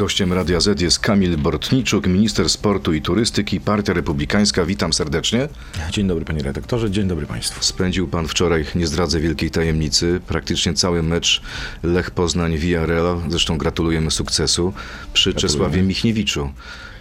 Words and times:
Gościem 0.00 0.32
Radia 0.32 0.60
Z 0.60 0.80
jest 0.80 0.98
Kamil 0.98 1.36
Bortniczuk, 1.36 2.06
minister 2.06 2.50
sportu 2.50 2.92
i 2.92 3.02
turystyki, 3.02 3.60
Partia 3.60 3.92
Republikańska. 3.92 4.64
Witam 4.64 4.92
serdecznie. 4.92 5.48
Dzień 5.90 6.08
dobry 6.08 6.24
panie 6.24 6.42
redaktorze, 6.42 6.90
dzień 6.90 7.08
dobry 7.08 7.26
państwu. 7.26 7.64
Spędził 7.64 8.08
pan 8.08 8.28
wczoraj, 8.28 8.64
nie 8.74 8.86
zdradzę 8.86 9.20
wielkiej 9.20 9.50
tajemnicy, 9.50 10.20
praktycznie 10.26 10.74
cały 10.74 11.02
mecz 11.02 11.42
Lech 11.82 12.10
Poznań 12.10 12.58
Villarreal. 12.58 13.20
Zresztą 13.28 13.58
gratulujemy 13.58 14.10
sukcesu 14.10 14.72
przy 15.12 15.34
Czesławie 15.34 15.82
Michniewiczu. 15.82 16.52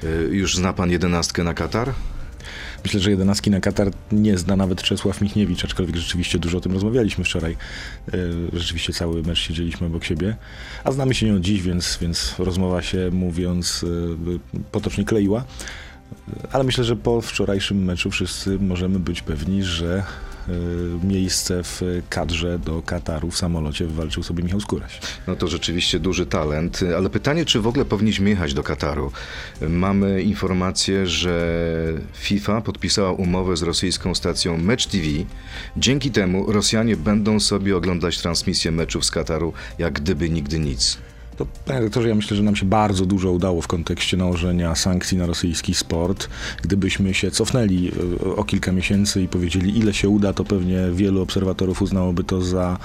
Y, 0.04 0.30
Już 0.32 0.56
zna 0.56 0.74
pan 0.74 0.92
jedenastkę 0.92 1.44
na 1.44 1.54
Katar? 1.54 1.94
Myślę, 2.84 3.00
że 3.00 3.12
jedenastki 3.12 3.50
na 3.52 3.60
Katar 3.60 3.92
nie 4.12 4.38
zna 4.38 4.56
nawet 4.56 4.82
Czesław 4.82 5.22
Michniewicz, 5.22 5.66
aczkolwiek 5.66 5.96
rzeczywiście 5.96 6.40
dużo 6.40 6.58
o 6.58 6.62
tym 6.62 6.72
rozmawialiśmy 6.72 7.24
wczoraj. 7.24 7.58
E, 8.14 8.18
Rzeczywiście 8.54 8.94
cały 8.94 9.24
mecz 9.24 9.40
siedzieliśmy 9.40 9.88
obok 9.88 10.04
siebie, 10.04 10.36
a 10.84 10.92
znamy 10.92 11.14
się 11.14 11.36
od 11.36 11.42
dziś, 11.42 11.62
więc, 11.62 11.98
więc 12.02 12.36
rozmowa 12.40 12.82
się, 12.82 13.10
mówiąc 13.12 13.86
e, 14.56 14.60
potocznie 14.72 15.06
kleiła. 15.06 15.44
Ale 16.52 16.64
myślę, 16.64 16.84
że 16.84 16.96
po 16.96 17.22
wczorajszym 17.22 17.84
meczu 17.84 18.12
wszyscy 18.12 18.60
możemy 18.60 19.00
być 19.00 19.22
pewni, 19.22 19.64
że 19.64 19.98
e, 19.98 20.29
miejsce 21.04 21.64
w 21.64 21.82
kadrze 22.10 22.60
do 22.60 22.82
Kataru 22.82 23.32
w 23.32 23.38
samolocie 23.38 23.86
wywalczył 23.86 24.24
sobie 24.24 24.44
Michał 24.44 24.60
Skóraś. 24.60 25.00
No 25.28 25.36
to 25.36 25.48
rzeczywiście 25.48 26.00
duży 26.00 26.26
talent, 26.26 26.80
ale 26.98 27.10
pytanie, 27.10 27.46
czy 27.46 27.62
w 27.62 27.68
ogóle 27.68 27.86
powinniśmy 27.86 28.30
jechać 28.30 28.54
do 28.54 28.64
Kataru? 28.64 29.12
Mamy 29.70 30.22
informację, 30.22 31.08
że 31.08 31.64
FIFA 32.14 32.62
podpisała 32.62 33.12
umowę 33.12 33.58
z 33.58 33.62
rosyjską 33.62 34.16
stacją 34.16 34.58
Match 34.58 34.86
TV. 34.86 35.06
Dzięki 35.78 36.12
temu 36.12 36.52
Rosjanie 36.52 36.98
będą 36.98 37.40
sobie 37.40 37.78
oglądać 37.78 38.18
transmisję 38.18 38.72
meczów 38.72 39.06
z 39.06 39.12
Kataru, 39.12 39.54
jak 39.78 39.94
gdyby 39.94 40.30
nigdy 40.30 40.60
nic. 40.60 40.98
To, 41.40 41.46
panie 41.66 41.80
redaktorze, 41.80 42.10
ja 42.10 42.16
myślę, 42.16 42.38
że 42.38 42.44
nam 42.44 42.56
się 42.56 42.66
bardzo 42.66 43.06
dużo 43.06 43.32
udało 43.32 43.62
w 43.62 43.68
kontekście 43.68 44.18
nałożenia 44.18 44.76
sankcji 44.76 45.18
na 45.18 45.26
rosyjski 45.26 45.74
sport. 45.74 46.30
Gdybyśmy 46.62 47.14
się 47.14 47.32
cofnęli 47.32 47.92
e, 48.26 48.36
o 48.36 48.44
kilka 48.44 48.72
miesięcy 48.72 49.22
i 49.22 49.28
powiedzieli, 49.28 49.78
ile 49.80 49.94
się 49.94 50.10
uda, 50.10 50.34
to 50.34 50.44
pewnie 50.44 50.80
wielu 50.94 51.22
obserwatorów 51.22 51.82
uznałoby 51.82 52.24
to 52.24 52.42
za 52.42 52.78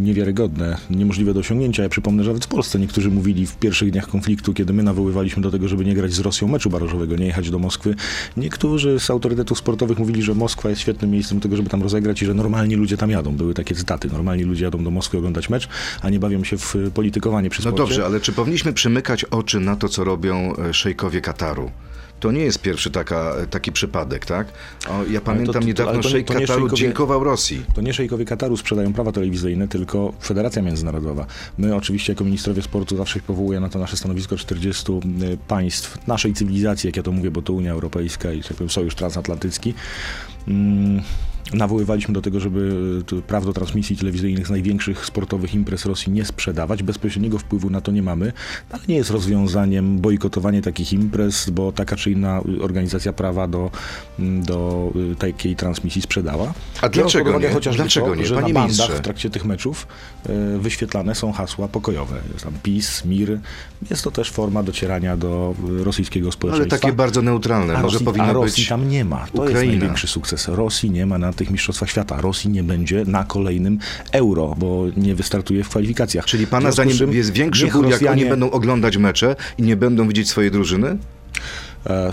niewiarygodne, 0.00 0.76
niemożliwe 0.90 1.34
do 1.34 1.40
osiągnięcia. 1.40 1.82
Ja 1.82 1.88
przypomnę, 1.88 2.24
że 2.24 2.30
nawet 2.30 2.44
w 2.44 2.48
Polsce 2.48 2.78
niektórzy 2.78 3.10
mówili 3.10 3.46
w 3.46 3.56
pierwszych 3.56 3.90
dniach 3.90 4.08
konfliktu, 4.08 4.54
kiedy 4.54 4.72
my 4.72 4.82
nawoływaliśmy 4.82 5.42
do 5.42 5.50
tego, 5.50 5.68
żeby 5.68 5.84
nie 5.84 5.94
grać 5.94 6.12
z 6.12 6.20
Rosją 6.20 6.48
meczu 6.48 6.70
barażowego, 6.70 7.16
nie 7.16 7.26
jechać 7.26 7.50
do 7.50 7.58
Moskwy. 7.58 7.94
Niektórzy 8.36 9.00
z 9.00 9.10
autorytetów 9.10 9.58
sportowych 9.58 9.98
mówili, 9.98 10.22
że 10.22 10.34
Moskwa 10.34 10.70
jest 10.70 10.80
świetnym 10.82 11.10
miejscem 11.10 11.38
do 11.38 11.42
tego, 11.42 11.56
żeby 11.56 11.68
tam 11.68 11.82
rozegrać 11.82 12.22
i 12.22 12.26
że 12.26 12.34
normalni 12.34 12.76
ludzie 12.76 12.96
tam 12.96 13.10
jadą. 13.10 13.32
Były 13.36 13.54
takie 13.54 13.74
cytaty. 13.74 14.08
Normalni 14.08 14.42
ludzie 14.44 14.64
jadą 14.64 14.84
do 14.84 14.90
Moskwy 14.90 15.18
oglądać 15.18 15.50
mecz, 15.50 15.68
a 16.02 16.10
nie 16.10 16.18
bawią 16.18 16.44
się 16.44 16.58
w 16.58 16.74
politykowanie 16.94 17.50
przy 17.50 17.60
No 17.64 17.70
sporcie. 17.70 17.78
dobrze, 17.82 18.06
ale 18.06 18.20
czy 18.20 18.32
powinniśmy 18.32 18.72
przymykać 18.72 19.24
oczy 19.24 19.60
na 19.60 19.76
to, 19.76 19.88
co 19.88 20.04
robią 20.04 20.56
e, 20.56 20.74
szejkowie 20.74 21.20
Kataru? 21.20 21.70
To 22.20 22.32
nie 22.32 22.40
jest 22.40 22.58
pierwszy 22.62 22.90
taka, 22.90 23.34
taki 23.50 23.72
przypadek, 23.72 24.26
tak? 24.26 24.46
O, 24.88 25.04
ja 25.10 25.20
pamiętam 25.20 25.54
to- 25.62 25.68
niedawno 25.68 25.92
to 25.92 25.98
nie- 25.98 26.12
szejk 26.12 26.26
to 26.26 26.34
nie 26.34 26.40
Kataru 26.40 26.60
szejkowie- 26.60 26.76
dziękował 26.80 27.24
Rosji. 27.24 27.62
To 27.74 27.80
nie 27.80 27.92
szejkowie 27.94 28.24
Kataru 28.24 28.56
sprzedają 28.56 28.92
prawa 28.92 29.12
telewizyjne, 29.12 29.68
tylko 29.68 30.12
Federacja 30.22 30.62
Międzynarodowa. 30.62 31.26
My 31.58 31.74
oczywiście 31.76 32.12
jako 32.12 32.24
ministrowie 32.24 32.62
sportu 32.62 32.96
zawsze 32.96 33.20
powołuję 33.20 33.60
na 33.60 33.68
to 33.68 33.78
nasze 33.78 33.96
stanowisko 33.96 34.36
40 34.36 34.92
y, 34.92 35.38
państw 35.48 36.06
naszej 36.06 36.34
cywilizacji, 36.34 36.88
jak 36.88 36.96
ja 36.96 37.02
to 37.02 37.12
mówię, 37.12 37.30
bo 37.30 37.42
to 37.42 37.52
Unia 37.52 37.72
Europejska 37.72 38.32
i 38.32 38.42
tak 38.42 38.52
powiem, 38.56 38.70
Sojusz 38.70 38.94
Transatlantycki. 38.94 39.74
Mm, 40.48 41.02
Nawoływaliśmy 41.52 42.14
do 42.14 42.22
tego, 42.22 42.40
żeby 42.40 42.72
tu 43.06 43.22
praw 43.22 43.44
do 43.46 43.52
transmisji 43.52 43.96
telewizyjnych 43.96 44.46
z 44.46 44.50
największych 44.50 45.06
sportowych 45.06 45.54
imprez 45.54 45.86
Rosji 45.86 46.12
nie 46.12 46.24
sprzedawać. 46.24 46.82
Bezpośredniego 46.82 47.38
wpływu 47.38 47.70
na 47.70 47.80
to 47.80 47.92
nie 47.92 48.02
mamy, 48.02 48.32
ale 48.70 48.82
nie 48.88 48.96
jest 48.96 49.10
rozwiązaniem 49.10 49.98
bojkotowanie 49.98 50.62
takich 50.62 50.92
imprez, 50.92 51.50
bo 51.50 51.72
taka 51.72 51.96
czy 51.96 52.10
inna 52.10 52.40
y, 52.58 52.62
organizacja 52.62 53.12
prawa 53.12 53.48
do, 53.48 53.70
do 54.18 54.92
y, 55.12 55.16
takiej 55.16 55.56
transmisji 55.56 56.02
sprzedała. 56.02 56.54
A 56.80 56.88
dlaczego 56.88 57.30
uwagę 57.30 57.48
nie? 57.48 57.54
Chociażby 57.54 57.82
Dlaczego 57.82 58.06
to, 58.06 58.14
nie? 58.14 58.26
że 58.26 58.34
Panie 58.34 58.48
na 58.48 58.54
bandach 58.60 58.78
ministrze. 58.78 58.96
w 58.96 59.00
trakcie 59.00 59.30
tych 59.30 59.44
meczów 59.44 59.86
e, 60.28 60.58
wyświetlane 60.58 61.14
są 61.14 61.32
hasła 61.32 61.68
pokojowe. 61.68 62.16
Jest 62.32 62.44
tam 62.44 62.52
PiS, 62.62 63.04
MIR. 63.04 63.38
Jest 63.90 64.04
to 64.04 64.10
też 64.10 64.30
forma 64.30 64.62
docierania 64.62 65.16
do 65.16 65.54
e, 65.80 65.84
rosyjskiego 65.84 66.26
Ale 66.26 66.32
społeczeństwa. 66.32 66.78
takie 66.78 66.92
bardzo 66.92 67.22
neutralne. 67.22 67.74
a 67.76 67.82
Może 67.82 67.92
Rosji, 67.94 68.04
powinno 68.06 68.24
a 68.28 68.32
Rosji 68.32 68.62
być... 68.62 68.68
tam 68.68 68.88
nie 68.88 69.04
ma. 69.04 69.26
To 69.26 69.32
Ukraina. 69.42 69.60
jest 69.60 69.66
największy 69.78 70.06
sukces. 70.06 70.48
Rosji 70.48 70.90
nie 70.90 71.06
ma 71.06 71.18
na 71.18 71.32
tych 71.36 71.50
mistrzostwach 71.50 71.90
świata. 71.90 72.20
Rosji 72.20 72.50
nie 72.50 72.62
będzie 72.62 73.04
na 73.06 73.24
kolejnym 73.24 73.78
euro, 74.12 74.54
bo 74.58 74.84
nie 74.96 75.14
wystartuje 75.14 75.64
w 75.64 75.68
kwalifikacjach. 75.68 76.24
Czyli 76.24 76.46
pana 76.46 76.70
zdaniem 76.72 77.12
jest 77.12 77.32
większy 77.32 77.66
ból, 77.66 77.72
jak 77.72 77.84
oni 77.84 77.92
Rosjanie- 77.92 78.28
będą 78.30 78.50
oglądać 78.50 78.96
mecze 78.96 79.36
i 79.58 79.62
nie 79.62 79.76
będą 79.76 80.08
widzieć 80.08 80.28
swojej 80.28 80.50
drużyny? 80.50 80.96
E, 81.86 82.12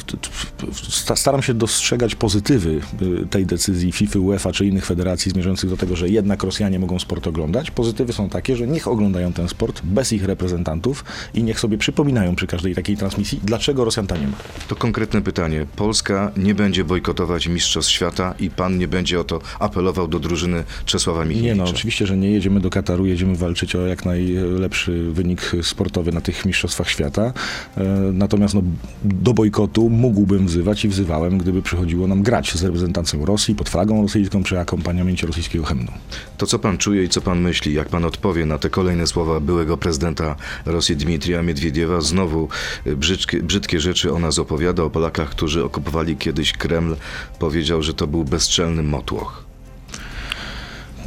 Staram 1.16 1.42
się 1.42 1.54
dostrzegać 1.54 2.16
pozytywy 2.16 2.82
y, 3.24 3.28
tej 3.30 3.46
decyzji 3.46 3.92
FIFA, 3.92 4.20
UEFA 4.20 4.52
czy 4.52 4.66
innych 4.66 4.86
federacji 4.86 5.32
zmierzających 5.32 5.70
do 5.70 5.78
tego, 5.78 5.96
że 5.96 6.10
jednak 6.10 6.44
Rosjanie 6.44 6.80
mogą 6.80 7.00
sport 7.00 7.28
oglądać. 7.28 7.72
Pozytywy 7.72 8.14
są 8.14 8.30
takie, 8.30 8.56
że 8.56 8.68
niech 8.68 8.88
oglądają 8.88 9.34
ten 9.34 9.48
sport 9.50 9.82
bez 9.84 10.14
ich 10.14 10.26
reprezentantów 10.26 11.06
i 11.34 11.44
niech 11.44 11.60
sobie 11.60 11.78
przypominają 11.78 12.36
przy 12.36 12.48
każdej 12.48 12.76
takiej 12.76 12.98
transmisji, 12.98 13.40
dlaczego 13.44 13.86
Rosjan 13.86 14.08
tam 14.08 14.22
nie 14.22 14.28
ma. 14.28 14.34
To 14.68 14.76
konkretne 14.76 15.22
pytanie. 15.22 15.66
Polska 15.76 16.32
nie 16.38 16.56
będzie 16.56 16.84
bojkotować 16.84 17.48
Mistrzostw 17.48 17.92
Świata 17.92 18.34
i 18.40 18.50
pan 18.50 18.78
nie 18.78 18.88
będzie 18.88 19.20
o 19.20 19.24
to 19.24 19.42
apelował 19.60 20.08
do 20.08 20.20
drużyny 20.20 20.64
Czesława 20.86 21.24
Nie 21.24 21.30
Michniewicza? 21.30 21.64
no, 21.64 21.70
oczywiście, 21.70 22.08
że 22.08 22.18
nie 22.18 22.32
jedziemy 22.32 22.60
do 22.60 22.70
Kataru, 22.70 23.06
jedziemy 23.06 23.36
walczyć 23.36 23.76
o 23.76 23.88
jak 23.88 24.06
najlepszy 24.06 25.12
wynik 25.12 25.52
sportowy 25.62 26.12
na 26.12 26.22
tych 26.22 26.46
mistrzostwach 26.46 26.90
świata. 26.90 27.34
E, 27.78 27.84
Natomiast 28.14 28.54
no, 28.54 28.62
do 29.04 29.34
bojkotu 29.34 29.63
mógłbym 29.90 30.48
wzywać 30.48 30.86
i 30.86 30.90
wzywałem, 30.90 31.38
gdyby 31.38 31.62
przychodziło 31.62 32.08
nam 32.08 32.24
grać 32.24 32.54
z 32.54 32.64
reprezentacją 32.64 33.26
Rosji 33.26 33.56
pod 33.56 33.70
flagą 33.70 34.02
rosyjską 34.02 34.44
przy 34.44 34.60
akompaniamencie 34.60 35.28
rosyjskiego 35.28 35.66
hymnu. 35.66 35.92
To 36.38 36.46
co 36.46 36.60
pan 36.60 36.78
czuje 36.78 37.04
i 37.04 37.10
co 37.10 37.22
pan 37.22 37.42
myśli, 37.42 37.74
jak 37.74 37.90
pan 37.90 38.06
odpowie 38.06 38.46
na 38.46 38.58
te 38.58 38.70
kolejne 38.70 39.08
słowa 39.08 39.40
byłego 39.40 39.78
prezydenta 39.78 40.36
Rosji 40.66 40.96
Dmitrija 40.96 41.44
Miedwiediewa? 41.44 42.02
Znowu 42.02 42.48
y, 42.88 42.96
brzydkie, 42.96 43.44
brzydkie 43.44 43.80
rzeczy 43.80 44.14
o 44.14 44.20
nas 44.20 44.40
opowiada, 44.40 44.84
o 44.84 44.90
Polakach, 44.90 45.30
którzy 45.30 45.64
okupowali 45.64 46.18
kiedyś 46.18 46.54
Kreml. 46.54 46.96
Powiedział, 47.40 47.84
że 47.84 47.94
to 47.94 48.08
był 48.08 48.24
bezczelny 48.24 48.84
motłoch. 48.84 49.53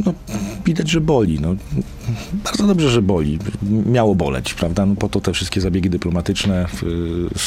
No, 0.04 0.14
widać, 0.64 0.90
że 0.90 1.00
boli. 1.00 1.40
No. 1.40 1.54
Bardzo 2.44 2.66
dobrze, 2.66 2.90
że 2.90 3.02
boli. 3.02 3.38
Miało 3.86 4.14
boleć, 4.14 4.54
prawda? 4.54 4.86
No, 4.86 4.94
po 4.94 5.08
to 5.08 5.20
te 5.20 5.32
wszystkie 5.32 5.60
zabiegi 5.60 5.90
dyplomatyczne 5.90 6.66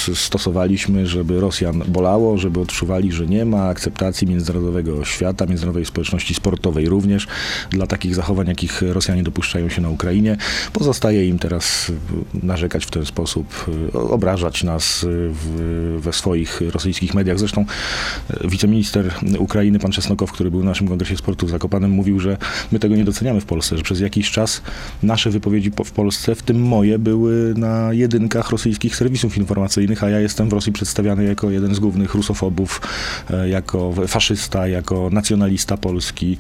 y, 0.10 0.16
stosowaliśmy, 0.16 1.08
żeby 1.08 1.40
Rosjan 1.40 1.84
bolało, 1.88 2.38
żeby 2.38 2.60
odczuwali, 2.60 3.12
że 3.12 3.26
nie 3.28 3.46
ma 3.46 3.68
akceptacji 3.68 4.28
międzynarodowego 4.28 5.06
świata, 5.06 5.46
międzynarodowej 5.46 5.86
społeczności 5.86 6.34
sportowej 6.34 6.90
również 6.90 7.28
dla 7.70 7.88
takich 7.88 8.16
zachowań, 8.16 8.48
jakich 8.48 8.82
Rosjanie 8.82 9.24
dopuszczają 9.24 9.70
się 9.70 9.82
na 9.82 9.90
Ukrainie. 9.90 10.38
Pozostaje 10.74 11.28
im 11.28 11.40
teraz 11.40 11.92
narzekać 12.44 12.86
w 12.86 12.92
ten 12.92 13.06
sposób, 13.06 13.66
obrażać 13.94 14.64
nas 14.64 15.06
w, 15.10 16.00
we 16.00 16.14
swoich 16.14 16.62
rosyjskich 16.72 17.14
mediach. 17.14 17.40
Zresztą 17.40 17.66
y, 18.44 18.48
wiceminister 18.48 19.14
Ukrainy, 19.40 19.80
pan 19.80 19.92
Czesnokow, 19.92 20.32
który 20.32 20.52
był 20.52 20.62
w 20.62 20.66
naszym 20.66 20.88
kongresie 20.88 21.18
sportu 21.18 21.48
w 21.48 21.50
Zakopanem, 21.50 21.92
mówił, 21.92 22.20
że 22.20 22.38
my 22.72 22.80
tego 22.80 22.96
nie 22.96 23.04
doceniamy 23.06 23.42
w 23.42 23.46
Polsce, 23.46 23.78
że 23.78 23.84
przez 23.84 24.00
jakiś 24.00 24.32
czas 24.32 24.62
nasze 25.04 25.30
wypowiedzi 25.30 25.72
po- 25.72 25.84
w 25.84 25.92
Polsce, 25.92 26.36
w 26.36 26.42
tym 26.44 26.62
moje, 26.62 27.00
były 27.00 27.54
na 27.58 27.94
jedynkach 27.94 28.50
rosyjskich 28.50 28.96
serwisów 28.96 29.38
informacyjnych, 29.38 30.04
a 30.04 30.10
ja 30.10 30.20
jestem 30.20 30.50
w 30.50 30.54
Rosji 30.54 30.72
przedstawiany 30.74 31.24
jako 31.24 31.50
jeden 31.52 31.76
z 31.76 31.80
głównych 31.80 32.16
rusofobów, 32.16 32.82
e, 33.32 33.50
jako 33.50 33.94
faszysta, 34.08 34.68
jako 34.68 35.10
nacjonalista 35.12 35.78
polski. 35.78 36.38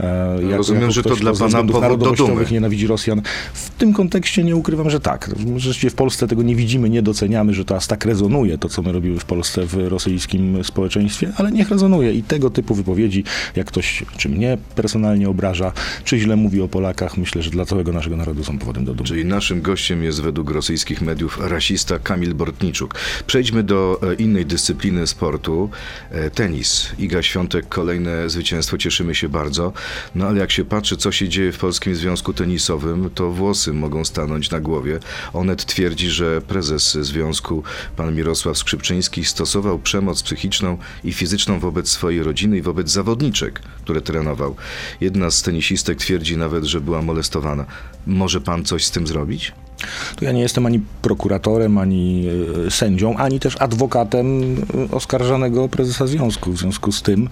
e, 0.00 0.42
jako- 0.42 0.56
Rozumiem, 0.56 0.82
jako 0.82 0.92
że 0.92 1.02
to 1.02 1.16
dla 1.16 1.32
pana 1.32 1.58
powód 1.58 1.72
do 1.72 1.80
narodowościowych 1.80 2.34
dumy. 2.48 2.50
nienawidzi 2.50 2.86
Rosjan. 2.86 3.22
W 3.54 3.70
tym 3.70 3.92
kontekście 3.92 4.44
nie 4.44 4.56
ukrywam, 4.56 4.90
że 4.90 5.00
tak. 5.00 5.30
Rzeczywiście 5.56 5.90
w 5.90 5.94
Polsce 5.94 6.28
tego 6.28 6.42
nie 6.42 6.56
widzimy, 6.56 6.90
nie 6.90 7.02
doceniamy, 7.02 7.54
że 7.54 7.64
to 7.64 7.76
aż 7.76 7.86
tak 7.86 8.04
rezonuje, 8.04 8.58
to 8.58 8.68
co 8.68 8.82
my 8.82 8.92
robimy 8.92 9.18
w 9.18 9.24
Polsce 9.24 9.66
w 9.66 9.74
rosyjskim 9.88 10.64
społeczeństwie, 10.64 11.32
ale 11.36 11.52
niech 11.52 11.70
rezonuje 11.70 12.12
i 12.14 12.22
tego 12.22 12.50
typu 12.50 12.74
wypowiedzi, 12.74 13.24
jak 13.56 13.66
ktoś 13.66 14.04
czy 14.16 14.28
mnie 14.28 14.58
personalnie 14.74 15.28
obraża, 15.42 15.72
czy 16.04 16.18
źle 16.18 16.36
mówi 16.36 16.60
o 16.60 16.68
Polakach, 16.68 17.16
myślę, 17.16 17.42
że 17.42 17.50
dla 17.50 17.64
całego 17.64 17.92
naszego 17.92 18.16
narodu 18.16 18.44
są 18.44 18.58
powodem 18.58 18.84
do 18.84 18.94
dumy. 18.94 19.08
Czyli 19.08 19.24
naszym 19.24 19.62
gościem 19.62 20.04
jest 20.04 20.22
według 20.22 20.50
rosyjskich 20.50 21.02
mediów 21.02 21.38
rasista 21.40 21.98
Kamil 21.98 22.34
Bortniczuk. 22.34 22.94
Przejdźmy 23.26 23.62
do 23.62 24.00
e, 24.02 24.14
innej 24.14 24.46
dyscypliny 24.46 25.06
sportu. 25.06 25.70
E, 26.10 26.30
Tenis. 26.30 26.92
Iga 26.98 27.22
Świątek, 27.22 27.68
kolejne 27.68 28.30
zwycięstwo, 28.30 28.78
cieszymy 28.78 29.14
się 29.14 29.28
bardzo. 29.28 29.72
No 30.14 30.26
ale 30.26 30.38
jak 30.38 30.50
się 30.50 30.64
patrzy, 30.64 30.96
co 30.96 31.12
się 31.12 31.28
dzieje 31.28 31.52
w 31.52 31.58
Polskim 31.58 31.94
Związku 31.94 32.32
Tenisowym, 32.32 33.10
to 33.14 33.30
włosy 33.30 33.72
mogą 33.72 34.04
stanąć 34.04 34.50
na 34.50 34.60
głowie. 34.60 34.98
Onet 35.32 35.64
twierdzi, 35.64 36.10
że 36.10 36.40
prezes 36.40 36.92
związku, 36.92 37.62
pan 37.96 38.14
Mirosław 38.14 38.58
Skrzypczyński, 38.58 39.24
stosował 39.24 39.78
przemoc 39.78 40.22
psychiczną 40.22 40.78
i 41.04 41.12
fizyczną 41.12 41.60
wobec 41.60 41.88
swojej 41.88 42.22
rodziny 42.22 42.58
i 42.58 42.62
wobec 42.62 42.90
zawodniczek, 42.90 43.60
które 43.84 44.00
trenował. 44.00 44.56
Jedna 45.00 45.31
z 45.32 45.42
tenisistek 45.42 45.98
twierdzi 45.98 46.36
nawet, 46.36 46.64
że 46.64 46.80
była 46.80 47.02
molestowana. 47.02 47.64
Może 48.06 48.40
pan 48.40 48.64
coś 48.64 48.84
z 48.84 48.90
tym 48.90 49.06
zrobić? 49.06 49.52
To 50.16 50.24
ja 50.24 50.32
nie 50.32 50.40
jestem 50.40 50.66
ani 50.66 50.80
prokuratorem, 51.02 51.78
ani 51.78 52.26
e, 52.66 52.70
sędzią, 52.70 53.16
ani 53.16 53.40
też 53.40 53.56
adwokatem 53.60 54.56
e, 54.90 54.94
oskarżanego 54.94 55.68
prezesa 55.68 56.06
związku. 56.06 56.52
W 56.52 56.58
związku 56.58 56.92
z 56.92 57.02
tym 57.02 57.28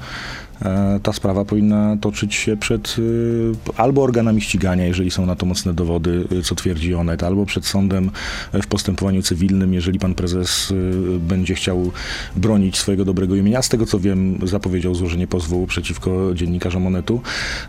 ta 1.03 1.13
sprawa 1.13 1.45
powinna 1.45 1.97
toczyć 2.01 2.35
się 2.35 2.57
przed 2.57 2.97
e, 2.99 3.73
albo 3.81 4.03
organami 4.03 4.41
ścigania, 4.41 4.85
jeżeli 4.87 5.11
są 5.11 5.27
na 5.27 5.37
to 5.37 5.47
mocne 5.47 5.75
dowody, 5.75 6.25
e, 6.39 6.43
co 6.43 6.55
twierdzi 6.55 6.95
Onet, 6.95 7.23
albo 7.23 7.47
przed 7.47 7.67
sądem 7.67 8.11
e, 8.53 8.63
w 8.63 8.67
postępowaniu 8.67 9.23
cywilnym, 9.23 9.75
jeżeli 9.75 9.99
pan 9.99 10.15
prezes 10.15 10.73
e, 11.17 11.19
będzie 11.19 11.55
chciał 11.55 11.91
bronić 12.37 12.79
swojego 12.79 13.05
dobrego 13.05 13.35
imienia. 13.37 13.63
Z 13.63 13.69
tego 13.69 13.87
co 13.87 13.99
wiem, 13.99 14.39
zapowiedział 14.43 14.95
złożenie 14.95 15.27
pozwu 15.27 15.67
przeciwko 15.67 16.35
dziennikarzom 16.35 16.87
Onetu. 16.87 17.21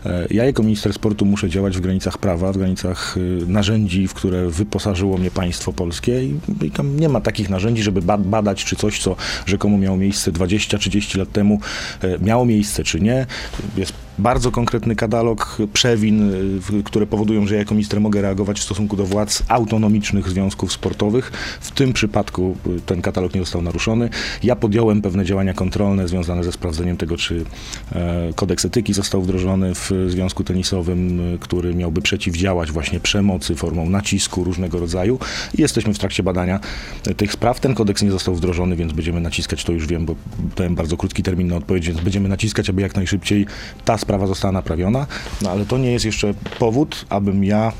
E, 0.06 0.26
Ja 0.30 0.44
jako 0.44 0.62
minister 0.62 0.92
sportu 0.92 1.24
muszę 1.24 1.48
działać 1.50 1.76
w 1.76 1.80
granicach 1.80 2.18
prawa, 2.18 2.52
w 2.52 2.58
granicach 2.58 3.16
e, 3.16 3.50
narzędzi, 3.52 4.08
w 4.08 4.14
które 4.14 4.48
wyposażyło 4.50 5.18
mnie 5.18 5.30
państwo 5.30 5.72
polskie 5.72 6.24
i, 6.24 6.34
i 6.62 6.70
tam 6.70 7.00
nie 7.00 7.08
ma 7.08 7.20
takich 7.20 7.50
narzędzi, 7.50 7.82
żeby 7.82 8.02
ba- 8.02 8.18
badać, 8.18 8.64
czy 8.64 8.76
coś, 8.76 9.00
co 9.02 9.16
rzekomo 9.46 9.78
miało 9.78 9.96
miejsce 9.96 10.32
20-30 10.32 11.18
lat 11.18 11.32
temu, 11.32 11.60
e, 12.02 12.18
miało 12.18 12.44
miejsce, 12.44 12.81
czy 12.84 13.00
nie. 13.00 13.26
Jest 13.76 13.92
bardzo 14.18 14.50
konkretny 14.50 14.96
katalog 14.96 15.58
przewin, 15.72 16.30
y, 16.78 16.82
które 16.84 17.06
powodują, 17.06 17.46
że 17.46 17.54
ja 17.54 17.58
jako 17.58 17.74
minister 17.74 18.00
mogę 18.00 18.22
reagować 18.22 18.60
w 18.60 18.62
stosunku 18.62 18.96
do 18.96 19.04
władz 19.04 19.42
autonomicznych 19.48 20.28
związków 20.28 20.72
sportowych. 20.72 21.32
W 21.60 21.70
tym 21.70 21.92
przypadku 21.92 22.56
y, 22.66 22.80
ten 22.80 23.02
katalog 23.02 23.34
nie 23.34 23.40
został 23.40 23.62
naruszony. 23.62 24.08
Ja 24.42 24.56
podjąłem 24.56 25.02
pewne 25.02 25.24
działania 25.24 25.54
kontrolne 25.54 26.08
związane 26.08 26.44
ze 26.44 26.52
sprawdzeniem 26.52 26.96
tego, 26.96 27.16
czy 27.16 27.44
e, 27.92 28.32
kodeks 28.34 28.64
etyki 28.64 28.92
został 28.92 29.22
wdrożony 29.22 29.74
w 29.74 29.90
związku 30.08 30.44
tenisowym, 30.44 31.34
y, 31.34 31.38
który 31.38 31.74
miałby 31.74 32.02
przeciwdziałać 32.02 32.72
właśnie 32.72 33.00
przemocy 33.00 33.54
formą 33.54 33.90
nacisku 33.90 34.44
różnego 34.44 34.78
rodzaju. 34.78 35.18
I 35.58 35.62
jesteśmy 35.62 35.94
w 35.94 35.98
trakcie 35.98 36.22
badania 36.22 36.60
tych 37.16 37.32
spraw. 37.32 37.60
Ten 37.60 37.74
kodeks 37.74 38.02
nie 38.02 38.10
został 38.10 38.34
wdrożony, 38.34 38.76
więc 38.76 38.92
będziemy 38.92 39.20
naciskać, 39.20 39.64
to 39.64 39.72
już 39.72 39.86
wiem, 39.86 40.06
bo 40.06 40.14
dałem 40.56 40.74
bardzo 40.74 40.96
krótki 40.96 41.22
termin 41.22 41.48
na 41.48 41.56
odpowiedź, 41.56 41.86
więc 41.86 42.00
będziemy 42.00 42.28
naciskać, 42.28 42.70
aby 42.70 42.82
jak 42.82 42.96
najszybciej 42.96 43.46
ta 43.84 43.98
sprawa 44.02 44.26
została 44.26 44.52
naprawiona. 44.52 45.06
No 45.42 45.50
ale 45.50 45.66
to 45.66 45.78
nie 45.78 45.92
jest 45.92 46.04
jeszcze 46.04 46.34
powód, 46.58 47.04
abym 47.08 47.44
ja 47.44 47.72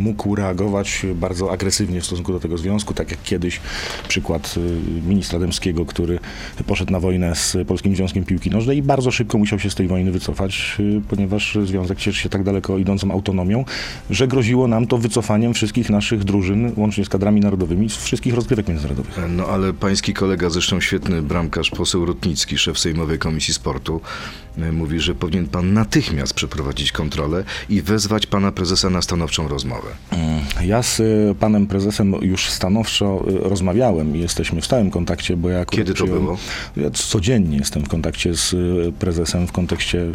mógł 0.00 0.34
reagować 0.34 1.06
bardzo 1.14 1.52
agresywnie 1.52 2.00
w 2.00 2.06
stosunku 2.06 2.32
do 2.32 2.40
tego 2.40 2.58
związku, 2.58 2.94
tak 2.94 3.10
jak 3.10 3.22
kiedyś 3.22 3.60
przykład 4.08 4.54
y, 4.56 4.60
ministra 5.08 5.38
Dębskiego, 5.38 5.86
który 5.86 6.18
poszedł 6.66 6.92
na 6.92 7.00
wojnę 7.00 7.34
z 7.34 7.56
Polskim 7.66 7.96
Związkiem 7.96 8.24
Piłki 8.24 8.50
Nożnej 8.50 8.78
i 8.78 8.82
bardzo 8.82 9.10
szybko 9.10 9.38
musiał 9.38 9.58
się 9.58 9.70
z 9.70 9.74
tej 9.74 9.88
wojny 9.88 10.12
wycofać, 10.12 10.76
y, 10.80 11.02
ponieważ 11.08 11.58
związek 11.64 11.98
cieszy 11.98 12.22
się 12.22 12.28
tak 12.28 12.42
daleko 12.42 12.78
idącą 12.78 13.10
autonomią, 13.10 13.64
że 14.10 14.28
groziło 14.28 14.68
nam 14.68 14.86
to 14.86 14.98
wycofaniem 14.98 15.54
wszystkich 15.54 15.90
naszych 15.90 16.24
drużyn, 16.24 16.72
łącznie 16.76 17.04
z 17.04 17.08
kadrami 17.08 17.40
narodowymi, 17.40 17.90
z 17.90 17.96
wszystkich 17.96 18.34
rozgrywek 18.34 18.68
międzynarodowych. 18.68 19.18
No 19.28 19.46
ale 19.46 19.72
pański 19.72 20.14
kolega, 20.14 20.50
zresztą 20.50 20.80
świetny 20.80 21.22
bramkarz, 21.22 21.70
poseł 21.70 22.04
Rutnicki, 22.04 22.58
szef 22.58 22.78
Sejmowej 22.78 23.18
Komisji 23.18 23.54
Sportu, 23.54 24.00
y, 24.58 24.72
mówi, 24.72 25.00
że 25.00 25.14
powinien 25.14 25.46
pan 25.46 25.72
natychmiast 25.72 26.34
przeprowadzić 26.34 26.92
kontrolę 26.92 27.44
i 27.68 27.82
wezwać 27.82 28.26
pana 28.26 28.52
prezesa 28.52 28.90
na 28.90 29.02
stanowczą 29.02 29.45
rozmowę. 29.48 29.88
Ja 30.64 30.82
z 30.82 31.00
y, 31.00 31.34
panem 31.40 31.66
prezesem 31.66 32.14
już 32.22 32.50
stanowczo 32.50 33.24
y, 33.28 33.48
rozmawiałem 33.48 34.16
i 34.16 34.20
jesteśmy 34.20 34.60
w 34.60 34.64
stałym 34.64 34.90
kontakcie, 34.90 35.36
bo 35.36 35.48
ja 35.48 35.64
Kiedy 35.64 35.94
to 35.94 35.94
przyjąłem- 35.94 36.22
było? 36.24 36.38
Ja 36.76 36.90
codziennie 36.90 37.56
jestem 37.56 37.84
w 37.84 37.88
kontakcie 37.88 38.34
z 38.34 38.52
y, 38.52 38.92
prezesem 38.98 39.46
w 39.46 39.52
kontekście 39.52 40.06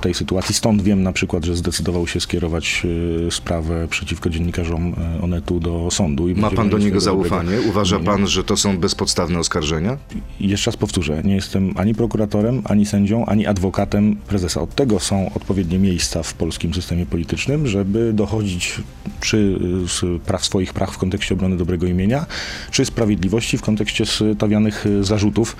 tej 0.00 0.14
sytuacji. 0.14 0.54
Stąd 0.54 0.82
wiem 0.82 1.02
na 1.02 1.12
przykład, 1.12 1.44
że 1.44 1.56
zdecydował 1.56 2.06
się 2.06 2.20
skierować 2.20 2.86
sprawę 3.30 3.88
przeciwko 3.90 4.30
dziennikarzom 4.30 4.94
Onetu 5.22 5.60
do 5.60 5.88
sądu. 5.90 6.28
I 6.28 6.34
Ma 6.34 6.50
pan 6.50 6.70
do 6.70 6.78
niego 6.78 7.00
swojego 7.00 7.22
dobrego 7.22 7.36
zaufanie? 7.40 7.68
Uważa 7.70 7.96
imienia. 7.96 8.12
pan, 8.12 8.26
że 8.26 8.44
to 8.44 8.56
są 8.56 8.78
bezpodstawne 8.78 9.38
oskarżenia? 9.38 9.96
Jeszcze 10.40 10.70
raz 10.70 10.76
powtórzę, 10.76 11.22
nie 11.24 11.34
jestem 11.34 11.72
ani 11.76 11.94
prokuratorem, 11.94 12.62
ani 12.64 12.86
sędzią, 12.86 13.26
ani 13.26 13.46
adwokatem 13.46 14.16
prezesa. 14.16 14.60
Od 14.60 14.74
tego 14.74 15.00
są 15.00 15.30
odpowiednie 15.34 15.78
miejsca 15.78 16.22
w 16.22 16.34
polskim 16.34 16.74
systemie 16.74 17.06
politycznym, 17.06 17.66
żeby 17.66 18.12
dochodzić 18.12 18.61
czy 19.20 19.36
y, 19.36 19.88
z 19.88 20.22
praw, 20.22 20.44
swoich 20.44 20.72
praw 20.72 20.90
w 20.90 20.98
kontekście 20.98 21.34
obrony 21.34 21.56
dobrego 21.56 21.86
imienia, 21.86 22.26
czy 22.70 22.84
sprawiedliwości 22.84 23.58
w 23.58 23.62
kontekście 23.62 24.04
stawianych 24.06 24.86
y, 24.86 25.04
zarzutów. 25.04 25.56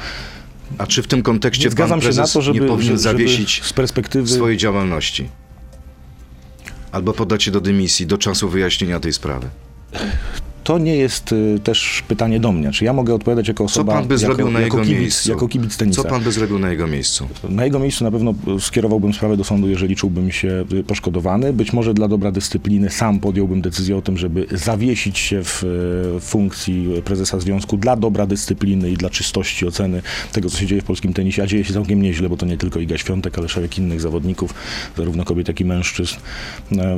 A 0.78 0.86
czy 0.86 1.02
w 1.02 1.06
tym 1.06 1.22
kontekście 1.22 1.70
zgadzam 1.70 2.02
się 2.02 2.10
na 2.10 2.26
to, 2.26 2.42
żeby, 2.42 2.60
nie 2.60 2.66
powinien 2.66 2.98
zawiesić 2.98 3.62
z 3.64 3.72
perspektywy 3.72 4.28
swojej 4.28 4.56
działalności? 4.56 5.28
Albo 6.92 7.12
podać 7.12 7.42
się 7.42 7.50
do 7.50 7.60
dymisji 7.60 8.06
do 8.06 8.18
czasu 8.18 8.48
wyjaśnienia 8.48 9.00
tej 9.00 9.12
sprawy? 9.12 9.48
To 10.64 10.78
nie 10.78 10.96
jest 10.96 11.32
y, 11.32 11.60
też 11.64 12.02
pytanie 12.08 12.40
do 12.40 12.52
mnie. 12.52 12.70
Czy 12.70 12.84
ja 12.84 12.92
mogę 12.92 13.14
odpowiadać 13.14 13.48
jako 13.48 13.64
Co 13.64 13.64
osoba, 13.64 13.92
pan 13.92 14.06
by 14.08 14.14
jako, 14.14 14.26
zrobił 14.26 14.50
na 14.50 14.60
jako 14.60 14.76
jego 14.76 14.88
kibic, 14.88 15.00
miejscu? 15.00 15.30
Jako 15.30 15.48
kibic 15.48 15.76
tenisa. 15.76 16.02
Co 16.02 16.08
pan 16.08 16.22
by 16.22 16.32
zrobił 16.32 16.58
na 16.58 16.70
jego 16.70 16.86
miejscu? 16.86 17.28
Na 17.48 17.64
jego 17.64 17.78
miejscu 17.78 18.04
na 18.04 18.10
pewno 18.10 18.34
skierowałbym 18.60 19.12
sprawę 19.12 19.36
do 19.36 19.44
sądu, 19.44 19.68
jeżeli 19.68 19.96
czułbym 19.96 20.30
się 20.30 20.64
y, 20.72 20.84
poszkodowany. 20.84 21.52
Być 21.52 21.72
może 21.72 21.94
dla 21.94 22.08
dobra 22.08 22.32
dyscypliny 22.32 22.90
sam 22.90 23.20
podjąłbym 23.20 23.62
decyzję 23.62 23.96
o 23.96 24.02
tym, 24.02 24.18
żeby 24.18 24.46
zawiesić 24.50 25.18
się 25.18 25.40
w 25.44 25.62
funkcji 26.20 27.02
prezesa 27.04 27.40
związku 27.40 27.76
dla 27.76 27.96
dobra 27.96 28.26
dyscypliny 28.26 28.90
i 28.90 28.96
dla 28.96 29.10
czystości 29.10 29.66
oceny 29.66 30.02
tego, 30.32 30.50
co 30.50 30.58
się 30.58 30.66
dzieje 30.66 30.82
w 30.82 30.84
polskim 30.84 31.14
tenisie. 31.14 31.42
A 31.42 31.46
dzieje 31.46 31.64
się 31.64 31.72
całkiem 31.74 32.02
nieźle, 32.02 32.28
bo 32.28 32.36
to 32.36 32.46
nie 32.46 32.56
tylko 32.56 32.80
Iga 32.80 32.98
Świątek, 32.98 33.38
ale 33.38 33.48
szereg 33.48 33.78
innych 33.78 34.00
zawodników, 34.00 34.54
zarówno 34.96 35.24
kobiet, 35.24 35.48
jak 35.48 35.60
i 35.60 35.64
mężczyzn, 35.64 36.14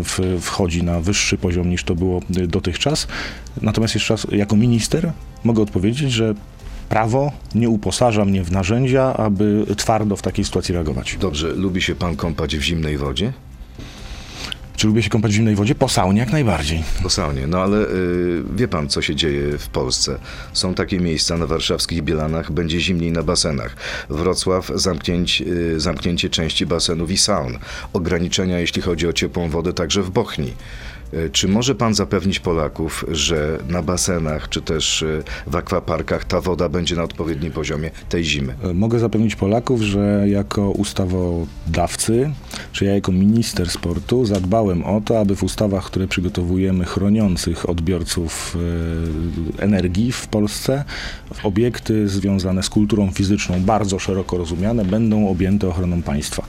w, 0.04 0.38
wchodzi 0.40 0.82
na 0.82 1.00
wyższy 1.00 1.38
poziom 1.38 1.70
niż 1.70 1.84
to 1.84 1.94
było 1.94 2.20
y, 2.38 2.46
dotychczas. 2.46 3.06
Natomiast 3.62 3.94
jeszcze 3.94 4.14
raz, 4.14 4.26
jako 4.32 4.56
minister 4.56 5.12
mogę 5.44 5.62
odpowiedzieć, 5.62 6.12
że 6.12 6.34
prawo 6.88 7.32
nie 7.54 7.68
uposaża 7.68 8.24
mnie 8.24 8.44
w 8.44 8.52
narzędzia, 8.52 9.14
aby 9.16 9.66
twardo 9.76 10.16
w 10.16 10.22
takiej 10.22 10.44
sytuacji 10.44 10.74
reagować. 10.74 11.16
Dobrze, 11.20 11.48
lubi 11.48 11.82
się 11.82 11.94
pan 11.94 12.16
kąpać 12.16 12.56
w 12.56 12.62
zimnej 12.62 12.98
wodzie? 12.98 13.32
Czy 14.76 14.86
lubię 14.86 15.02
się 15.02 15.10
kąpać 15.10 15.32
w 15.32 15.34
zimnej 15.34 15.54
wodzie? 15.54 15.74
Po 15.74 15.88
saunie 15.88 16.20
jak 16.20 16.32
najbardziej. 16.32 16.82
Po 17.02 17.10
saunie. 17.10 17.46
No 17.46 17.58
ale 17.58 17.76
y, 17.76 18.42
wie 18.56 18.68
pan, 18.68 18.88
co 18.88 19.02
się 19.02 19.14
dzieje 19.14 19.58
w 19.58 19.68
Polsce. 19.68 20.18
Są 20.52 20.74
takie 20.74 21.00
miejsca 21.00 21.36
na 21.36 21.46
warszawskich 21.46 22.02
Bielanach, 22.02 22.52
będzie 22.52 22.80
zimniej 22.80 23.12
na 23.12 23.22
basenach. 23.22 23.76
Wrocław, 24.10 24.72
zamknięć, 24.74 25.42
y, 25.46 25.80
zamknięcie 25.80 26.30
części 26.30 26.66
basenów 26.66 27.10
i 27.10 27.18
saun. 27.18 27.58
Ograniczenia, 27.92 28.58
jeśli 28.58 28.82
chodzi 28.82 29.08
o 29.08 29.12
ciepłą 29.12 29.48
wodę, 29.48 29.72
także 29.72 30.02
w 30.02 30.10
Bochni. 30.10 30.52
Y, 31.14 31.30
Czy 31.30 31.48
może 31.48 31.74
pan 31.74 31.94
zapewnić 31.94 32.40
Polaków, 32.40 33.04
że 33.08 33.58
na 33.68 33.82
basenach, 33.82 34.48
czy 34.48 34.62
też 34.62 35.02
y, 35.02 35.22
w 35.46 35.56
akwaparkach 35.56 36.24
ta 36.24 36.40
woda 36.40 36.68
będzie 36.68 36.96
na 36.96 37.02
odpowiednim 37.02 37.52
poziomie 37.52 37.90
tej 38.08 38.24
zimy? 38.24 38.54
E, 38.62 38.74
Mogę 38.74 38.98
zapewnić 38.98 39.36
Polaków, 39.36 39.82
że 39.82 40.24
jako 40.28 40.70
ustawodawcy, 40.70 42.30
czy 42.72 42.84
ja 42.84 42.94
jako 42.94 43.12
minister 43.12 43.70
sportu 43.70 44.24
zadbałem 44.24 44.84
o 44.84 45.00
to, 45.00 45.20
aby 45.20 45.36
w 45.36 45.42
ustawach, 45.42 45.84
które 45.84 46.08
przygotowujemy, 46.08 46.84
chroniących 46.84 47.68
odbiorców 47.70 48.56
e, 49.58 49.62
energii 49.62 50.12
w 50.12 50.26
Polsce, 50.26 50.84
obiekty 51.42 52.08
związane 52.08 52.62
z 52.62 52.70
kulturą 52.70 53.10
fizyczną, 53.10 53.60
bardzo 53.60 53.98
szeroko 53.98 54.36
rozumiane, 54.38 54.84
będą 54.84 55.28
objęte 55.28 55.68
ochroną 55.68 56.02
państwa. 56.02 56.46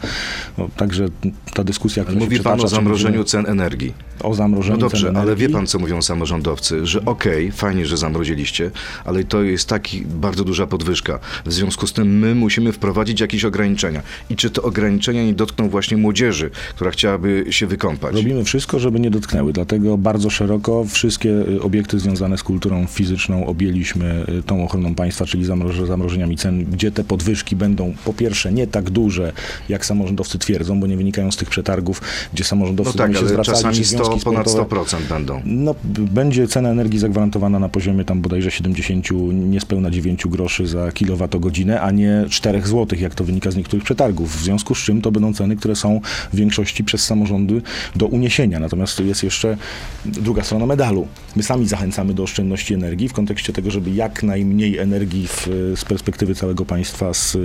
No, 0.58 0.70
także 0.78 1.06
ta 1.54 1.64
dyskusja, 1.64 2.04
która 2.04 2.20
Mówi 2.20 2.38
się 2.38 2.44
pan 2.44 2.54
o 2.54 2.56
przytacza, 2.56 2.76
zamrożeniu 2.76 3.24
cen 3.24 3.46
energii. 3.48 3.94
o 4.24 4.34
zamrożeniu 4.34 4.55
No 4.56 4.78
dobrze, 4.78 5.12
ale 5.16 5.36
wie 5.36 5.50
pan, 5.50 5.68
co 5.68 5.80
mówią 5.80 6.02
samorządowcy, 6.02 6.86
że 6.86 7.06
okej, 7.06 7.52
fajnie, 7.52 7.86
że 7.86 7.98
zamroziliście, 7.98 8.72
ale 9.06 9.24
to 9.24 9.44
jest 9.44 9.70
taki 9.70 10.02
bardzo 10.02 10.44
duża 10.44 10.68
podwyżka. 10.68 11.20
W 11.46 11.54
związku 11.54 11.88
z 11.88 11.94
tym 11.94 12.20
my 12.20 12.36
musimy 12.36 12.72
wprowadzić 12.72 13.20
jakieś 13.20 13.46
ograniczenia. 13.46 14.02
I 14.30 14.36
czy 14.36 14.50
te 14.50 14.62
ograniczenia 14.62 15.26
nie 15.26 15.34
dotkną 15.34 15.70
właśnie 15.70 15.98
młodzieży, 15.98 16.52
która 16.76 16.92
chciałaby 16.92 17.46
się 17.50 17.68
wykąpać? 17.68 18.16
Robimy 18.16 18.44
wszystko, 18.44 18.80
żeby 18.80 19.00
nie 19.00 19.12
dotknęły, 19.12 19.54
dlatego 19.54 19.98
bardzo 19.98 20.30
szeroko 20.30 20.86
wszystkie 20.86 21.30
y, 21.30 21.62
obiekty 21.62 22.00
związane 22.00 22.38
z 22.38 22.44
kulturą 22.44 22.86
fizyczną 22.88 23.46
objęliśmy 23.46 24.26
y, 24.40 24.44
tą 24.44 24.64
ochroną 24.64 24.96
państwa, 24.96 25.26
czyli 25.26 25.46
zamroż- 25.46 25.86
zamrożeniami 25.88 26.38
cen, 26.38 26.66
gdzie 26.66 26.92
te 26.92 27.04
podwyżki 27.04 27.56
będą 27.56 27.94
po 28.06 28.14
pierwsze 28.14 28.54
nie 28.54 28.68
tak 28.68 28.90
duże, 28.90 29.34
jak 29.70 29.86
samorządowcy 29.86 30.40
twierdzą, 30.40 30.80
bo 30.80 30.88
nie 30.88 30.98
wynikają 30.98 31.32
z 31.32 31.38
tych 31.38 31.50
przetargów, 31.50 32.02
gdzie 32.34 32.44
No 32.44 32.48
samorządowcy 32.48 32.98
do 32.98 33.04
tak, 33.04 33.18
się 33.18 33.28
zwracali, 33.28 33.58
czasami 33.58 33.86
100, 33.86 34.06
związki 34.06 34.26
ponad 34.26 34.45
sportowe. 34.50 34.86
100% 34.86 35.10
będą. 35.10 35.42
No, 35.46 35.76
będzie 35.86 36.48
cena 36.48 36.70
energii 36.70 37.00
zagwarantowana 37.00 37.60
na 37.60 37.70
poziomie 37.70 38.06
tam 38.06 38.22
bodajże 38.22 38.52
70, 38.52 39.08
niespełna 39.34 39.92
9 39.92 40.28
groszy 40.28 40.68
za 40.68 40.92
kilowatogodzinę, 40.92 41.82
a 41.82 41.92
nie 41.92 42.26
4 42.30 42.62
zł, 42.62 43.00
jak 43.00 43.16
to 43.16 43.24
wynika 43.24 43.52
z 43.52 43.56
niektórych 43.56 43.84
przetargów. 43.84 44.38
W 44.38 44.44
związku 44.44 44.76
z 44.76 44.78
czym 44.78 45.02
to 45.02 45.12
będą 45.12 45.34
ceny, 45.34 45.56
które 45.56 45.76
są 45.76 46.02
w 46.34 46.36
większości 46.36 46.84
przez 46.84 47.06
samorządy 47.06 47.62
do 47.96 48.06
uniesienia. 48.08 48.60
Natomiast 48.60 49.00
jest 49.00 49.24
jeszcze 49.24 49.58
druga 50.06 50.44
strona 50.44 50.66
medalu. 50.66 51.08
My 51.36 51.44
sami 51.44 51.68
zachęcamy 51.68 52.14
do 52.14 52.24
oszczędności 52.24 52.74
energii 52.74 53.10
w 53.10 53.14
kontekście 53.14 53.54
tego, 53.54 53.72
żeby 53.72 53.92
jak 53.92 54.24
najmniej 54.24 54.78
energii 54.78 55.28
w, 55.28 55.48
z 55.76 55.86
perspektywy 55.86 56.36
całego 56.36 56.66
państwa 56.66 57.14
z, 57.14 57.38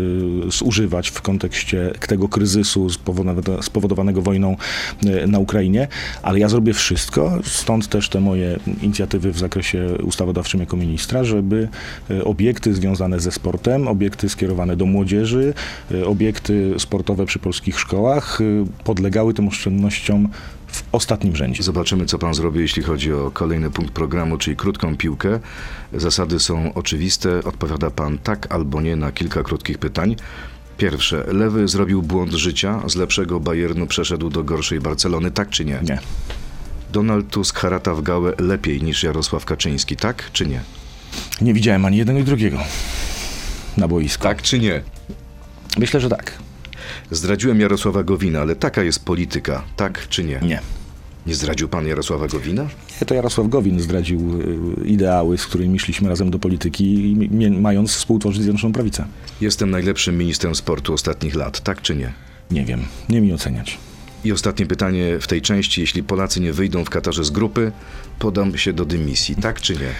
zużywać 0.54 1.11
w 1.11 1.23
kontekście 1.23 1.92
tego 2.09 2.28
kryzysu 2.28 2.90
spowodowanego, 2.90 3.62
spowodowanego 3.62 4.23
wojną 4.23 4.57
e, 5.07 5.26
na 5.26 5.38
Ukrainie, 5.38 5.88
ale 6.23 6.38
ja 6.38 6.49
zrobię 6.49 6.75
wszystko. 6.80 7.38
Stąd 7.44 7.88
też 7.88 8.08
te 8.08 8.20
moje 8.20 8.58
inicjatywy 8.82 9.32
w 9.32 9.38
zakresie 9.38 9.99
ustawodawczym 10.02 10.60
jako 10.60 10.76
ministra, 10.76 11.25
żeby 11.25 11.68
e, 12.10 12.25
obiekty 12.25 12.75
związane 12.75 13.20
ze 13.20 13.32
sportem, 13.32 13.88
obiekty 13.88 14.28
skierowane 14.28 14.76
do 14.76 14.87
młodzieży, 14.87 15.54
e, 15.90 16.06
obiekty 16.06 16.75
sportowe 16.78 17.26
przy 17.26 17.38
polskich 17.38 17.80
szkołach 17.80 18.40
e, 18.40 18.44
podlegały 18.84 19.34
tym 19.34 19.49
oszczędnościom 19.49 20.28
w 20.66 20.84
ostatnim 20.92 21.37
rzędzie. 21.37 21.62
Zobaczymy, 21.62 22.06
co 22.06 22.18
pan 22.18 22.34
zrobi, 22.34 22.60
jeśli 22.60 22.82
chodzi 22.82 23.12
o 23.12 23.30
kolejny 23.30 23.70
punkt 23.70 23.92
programu, 23.92 24.38
czyli 24.38 24.56
krótką 24.56 24.96
piłkę. 24.96 25.40
Zasady 25.92 26.40
są 26.40 26.75
oczywiste. 26.75 27.44
Odpowiada 27.44 27.90
pan 27.90 28.18
tak 28.18 28.52
albo 28.52 28.80
nie 28.80 28.96
na 28.96 29.12
kilka 29.12 29.42
krótkich 29.42 29.78
pytań. 29.78 30.16
Pierwsze, 30.78 31.25
Lewy 31.32 31.68
zrobił 31.68 32.02
błąd 32.02 32.32
życia, 32.32 32.80
z 32.87 32.96
lepszego 32.96 33.40
Bayernu 33.40 33.87
przeszedł 33.87 34.30
do 34.30 34.44
gorszej 34.44 34.80
Barcelony, 34.80 35.30
tak 35.30 35.50
czy 35.50 35.64
nie? 35.64 35.80
Nie. 35.82 35.99
Donald 36.92 37.30
Tusk 37.30 37.59
harata 37.59 37.94
w 37.94 38.02
gałę 38.02 38.32
lepiej 38.38 38.82
niż 38.82 39.02
Jarosław 39.02 39.44
Kaczyński, 39.44 39.97
tak 39.97 40.30
czy 40.32 40.47
nie? 40.47 40.61
Nie 41.40 41.54
widziałem 41.54 41.85
ani 41.85 41.97
jednego, 41.97 42.18
ani 42.18 42.26
drugiego 42.26 42.59
na 43.76 43.88
boisku. 43.88 44.23
Tak 44.23 44.42
czy 44.42 44.59
nie? 44.59 44.82
Myślę, 45.78 46.00
że 46.00 46.09
tak. 46.09 46.38
Zdradziłem 47.11 47.61
Jarosława 47.61 48.02
Gowina, 48.02 48.40
ale 48.40 48.56
taka 48.56 48.82
jest 48.82 49.04
polityka, 49.04 49.62
tak 49.76 50.09
czy 50.09 50.25
nie? 50.25 50.40
Nie. 50.42 50.61
Nie 51.26 51.35
zdradził 51.35 51.68
pan 51.68 51.87
Jarosława 51.87 52.28
Gowina? 52.28 52.62
Nie, 53.00 53.06
to 53.06 53.14
Jarosław 53.14 53.49
Gowin 53.49 53.80
zdradził 53.80 54.40
y, 54.85 54.87
ideały, 54.87 55.38
z 55.38 55.47
którymi 55.47 55.78
szliśmy 55.78 56.09
razem 56.09 56.30
do 56.30 56.38
polityki, 56.38 57.12
i 57.12 57.50
mając 57.50 57.90
współtworzyć 57.90 58.42
Zjednoczoną 58.42 58.73
Prawicę. 58.73 59.06
Jestem 59.40 59.70
najlepszym 59.70 60.18
ministrem 60.18 60.54
sportu 60.54 60.94
ostatnich 60.94 61.35
lat, 61.35 61.61
tak 61.61 61.82
czy 61.82 61.97
nie? 61.97 62.12
Nie 62.50 62.64
wiem, 62.64 62.82
nie 63.09 63.20
mi 63.20 63.32
oceniać. 63.32 63.78
I 64.24 64.32
ostatnie 64.32 64.66
pytanie 64.66 65.18
w 65.20 65.26
tej 65.26 65.42
części. 65.42 65.80
Jeśli 65.80 66.02
Polacy 66.02 66.40
nie 66.40 66.52
wyjdą 66.52 66.84
w 66.84 66.90
Katarze 66.90 67.24
z 67.24 67.30
grupy, 67.30 67.72
podam 68.18 68.58
się 68.58 68.72
do 68.72 68.84
dymisji, 68.84 69.36
tak 69.36 69.60
czy 69.60 69.72
nie? 69.74 69.90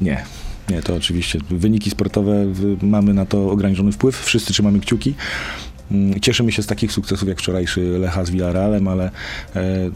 Nie. 0.00 0.24
Nie, 0.68 0.82
to 0.82 0.94
oczywiście. 0.94 1.38
Wyniki 1.50 1.90
sportowe, 1.90 2.46
mamy 2.82 3.14
na 3.14 3.26
to 3.26 3.50
ograniczony 3.50 3.92
wpływ. 3.92 4.24
Wszyscy 4.24 4.52
trzymamy 4.52 4.80
kciuki. 4.80 5.14
Mm, 5.90 6.20
Cieszymy 6.20 6.52
się 6.52 6.62
z 6.62 6.66
takich 6.66 6.92
sukcesów 6.92 7.28
jak 7.28 7.38
wczorajszy 7.38 7.80
Lecha 7.80 8.24
z 8.24 8.30
Villarrealem, 8.30 8.88
ale 8.88 9.10
e, 9.56 9.90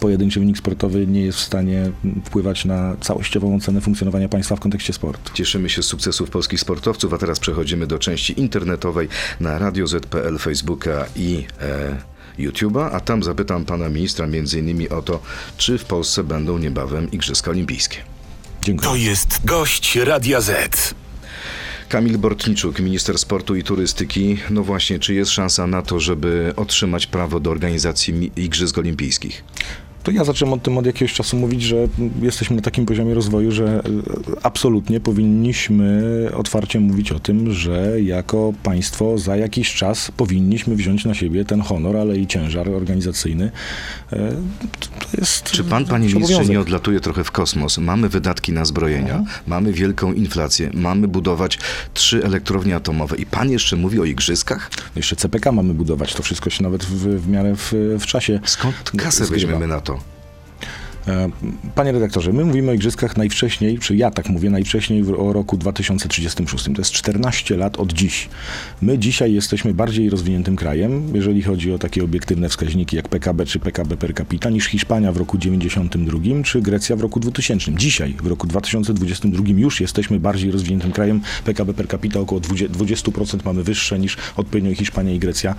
pojedynczy 0.00 0.40
wynik 0.40 0.58
sportowy 0.58 1.06
nie 1.06 1.20
jest 1.20 1.38
w 1.38 1.42
stanie 1.42 1.90
wpływać 2.24 2.64
na 2.64 2.96
całościową 3.00 3.56
ocenę 3.56 3.80
funkcjonowania 3.80 4.28
państwa 4.28 4.56
w 4.56 4.60
kontekście 4.60 4.92
sportu. 4.92 5.32
Cieszymy 5.34 5.68
się 5.68 5.82
z 5.82 5.86
sukcesów 5.86 6.30
polskich 6.30 6.60
sportowców, 6.60 7.12
a 7.12 7.18
teraz 7.18 7.38
przechodzimy 7.38 7.86
do 7.86 7.98
części 7.98 8.40
internetowej 8.40 9.08
na 9.40 9.58
Radio 9.58 9.86
Z.pl, 9.86 10.38
Facebooka 10.38 11.06
i 11.16 11.44
e, 11.60 12.13
YouTube'a, 12.38 12.90
a 12.92 13.00
tam 13.00 13.22
zapytam 13.22 13.64
pana 13.64 13.88
ministra 13.88 14.26
innymi 14.58 14.88
o 14.88 15.02
to, 15.02 15.22
czy 15.56 15.78
w 15.78 15.84
Polsce 15.84 16.24
będą 16.24 16.58
niebawem 16.58 17.10
Igrzyska 17.10 17.50
Olimpijskie. 17.50 17.98
Dziękuję. 18.62 18.90
To 18.90 18.96
jest 18.96 19.44
gość 19.44 19.96
Radia 19.96 20.40
Z. 20.40 20.94
Kamil 21.88 22.18
Bortniczuk, 22.18 22.80
minister 22.80 23.18
sportu 23.18 23.56
i 23.56 23.62
turystyki. 23.62 24.38
No 24.50 24.62
właśnie, 24.62 24.98
czy 24.98 25.14
jest 25.14 25.30
szansa 25.30 25.66
na 25.66 25.82
to, 25.82 26.00
żeby 26.00 26.52
otrzymać 26.56 27.06
prawo 27.06 27.40
do 27.40 27.50
organizacji 27.50 28.32
Igrzysk 28.36 28.78
Olimpijskich? 28.78 29.44
To 30.04 30.10
ja 30.10 30.24
zacząłem 30.24 30.52
o 30.52 30.56
tym 30.56 30.78
od 30.78 30.86
jakiegoś 30.86 31.12
czasu 31.12 31.36
mówić, 31.36 31.62
że 31.62 31.76
jesteśmy 32.22 32.56
na 32.56 32.62
takim 32.62 32.86
poziomie 32.86 33.14
rozwoju, 33.14 33.52
że 33.52 33.82
y, 33.86 34.42
absolutnie 34.42 35.00
powinniśmy 35.00 36.28
otwarcie 36.36 36.80
mówić 36.80 37.12
o 37.12 37.18
tym, 37.20 37.52
że 37.52 38.02
jako 38.02 38.52
państwo 38.62 39.18
za 39.18 39.36
jakiś 39.36 39.74
czas 39.74 40.10
powinniśmy 40.16 40.76
wziąć 40.76 41.04
na 41.04 41.14
siebie 41.14 41.44
ten 41.44 41.60
honor, 41.60 41.96
ale 41.96 42.18
i 42.18 42.26
ciężar 42.26 42.68
organizacyjny. 42.68 43.50
E, 44.12 44.30
To 45.00 45.20
jest 45.20 45.44
Czy 45.50 45.64
pan, 45.64 45.84
panie 45.84 46.08
ministrze, 46.08 46.44
nie 46.44 46.60
odlatuje 46.60 47.00
trochę 47.00 47.24
w 47.24 47.30
kosmos? 47.30 47.78
Mamy 47.78 48.08
wydatki 48.08 48.52
na 48.52 48.64
zbrojenia, 48.64 49.24
mamy 49.46 49.72
wielką 49.72 50.12
inflację, 50.12 50.70
mamy 50.74 51.08
budować 51.08 51.58
trzy 51.94 52.24
elektrownie 52.24 52.76
atomowe 52.76 53.16
i 53.16 53.26
pan 53.26 53.50
jeszcze 53.50 53.76
mówi 53.76 54.00
o 54.00 54.04
igrzyskach? 54.04 54.70
Jeszcze 54.96 55.16
CPK 55.16 55.52
mamy 55.52 55.74
budować, 55.74 56.14
to 56.14 56.22
wszystko 56.22 56.50
się 56.50 56.62
nawet 56.62 56.84
w, 56.84 57.20
w 57.20 57.28
miarę 57.28 57.56
w, 57.56 57.72
w 58.00 58.06
czasie 58.06 58.40
Skąd 58.44 58.90
kasę 58.96 59.24
weźmiemy 59.24 59.66
na 59.66 59.80
to? 59.80 59.93
E, 61.08 61.28
Panie 61.74 61.92
redaktorze, 61.92 62.32
my 62.32 62.44
mówimy 62.44 62.70
o 62.70 62.74
igrzyskach 62.74 63.16
najwcześniej, 63.16 63.78
czy 63.78 63.96
ja 63.96 64.10
tak 64.10 64.28
mówię, 64.28 64.50
najwcześniej 64.50 65.04
o 65.18 65.32
roku 65.32 65.56
2036. 65.56 66.64
To 66.64 66.70
jest 66.78 66.90
14 66.90 67.56
lat 67.56 67.76
od 67.76 67.92
dziś. 67.92 68.28
My 68.82 68.98
dzisiaj 68.98 69.32
jesteśmy 69.32 69.74
bardziej 69.74 70.10
rozwiniętym 70.10 70.56
krajem, 70.56 71.02
jeżeli 71.14 71.42
chodzi 71.42 71.72
o 71.72 71.78
takie 71.78 72.04
obiektywne 72.04 72.48
wskaźniki 72.48 72.96
jak 72.96 73.08
PKB 73.08 73.46
czy 73.46 73.58
PKB 73.58 73.96
per 73.96 74.14
capita, 74.14 74.50
niż 74.50 74.66
Hiszpania 74.66 75.12
w 75.12 75.16
roku 75.16 75.38
92 75.38 76.18
czy 76.44 76.62
Grecja 76.62 76.96
w 76.96 77.00
roku 77.00 77.20
2000. 77.20 77.72
Dzisiaj, 77.74 78.14
w 78.22 78.26
roku 78.26 78.46
2022 78.46 79.44
już 79.56 79.80
jesteśmy 79.80 80.20
bardziej 80.20 80.50
rozwiniętym 80.50 80.92
krajem. 80.92 81.20
PKB 81.44 81.74
per 81.74 81.88
capita 81.88 82.20
około 82.20 82.40
20%, 82.40 82.68
20% 82.68 83.38
mamy 83.44 83.62
wyższe 83.62 83.98
niż 83.98 84.16
odpowiednio 84.36 84.74
Hiszpania 84.74 85.12
i 85.12 85.18
Grecja 85.18 85.54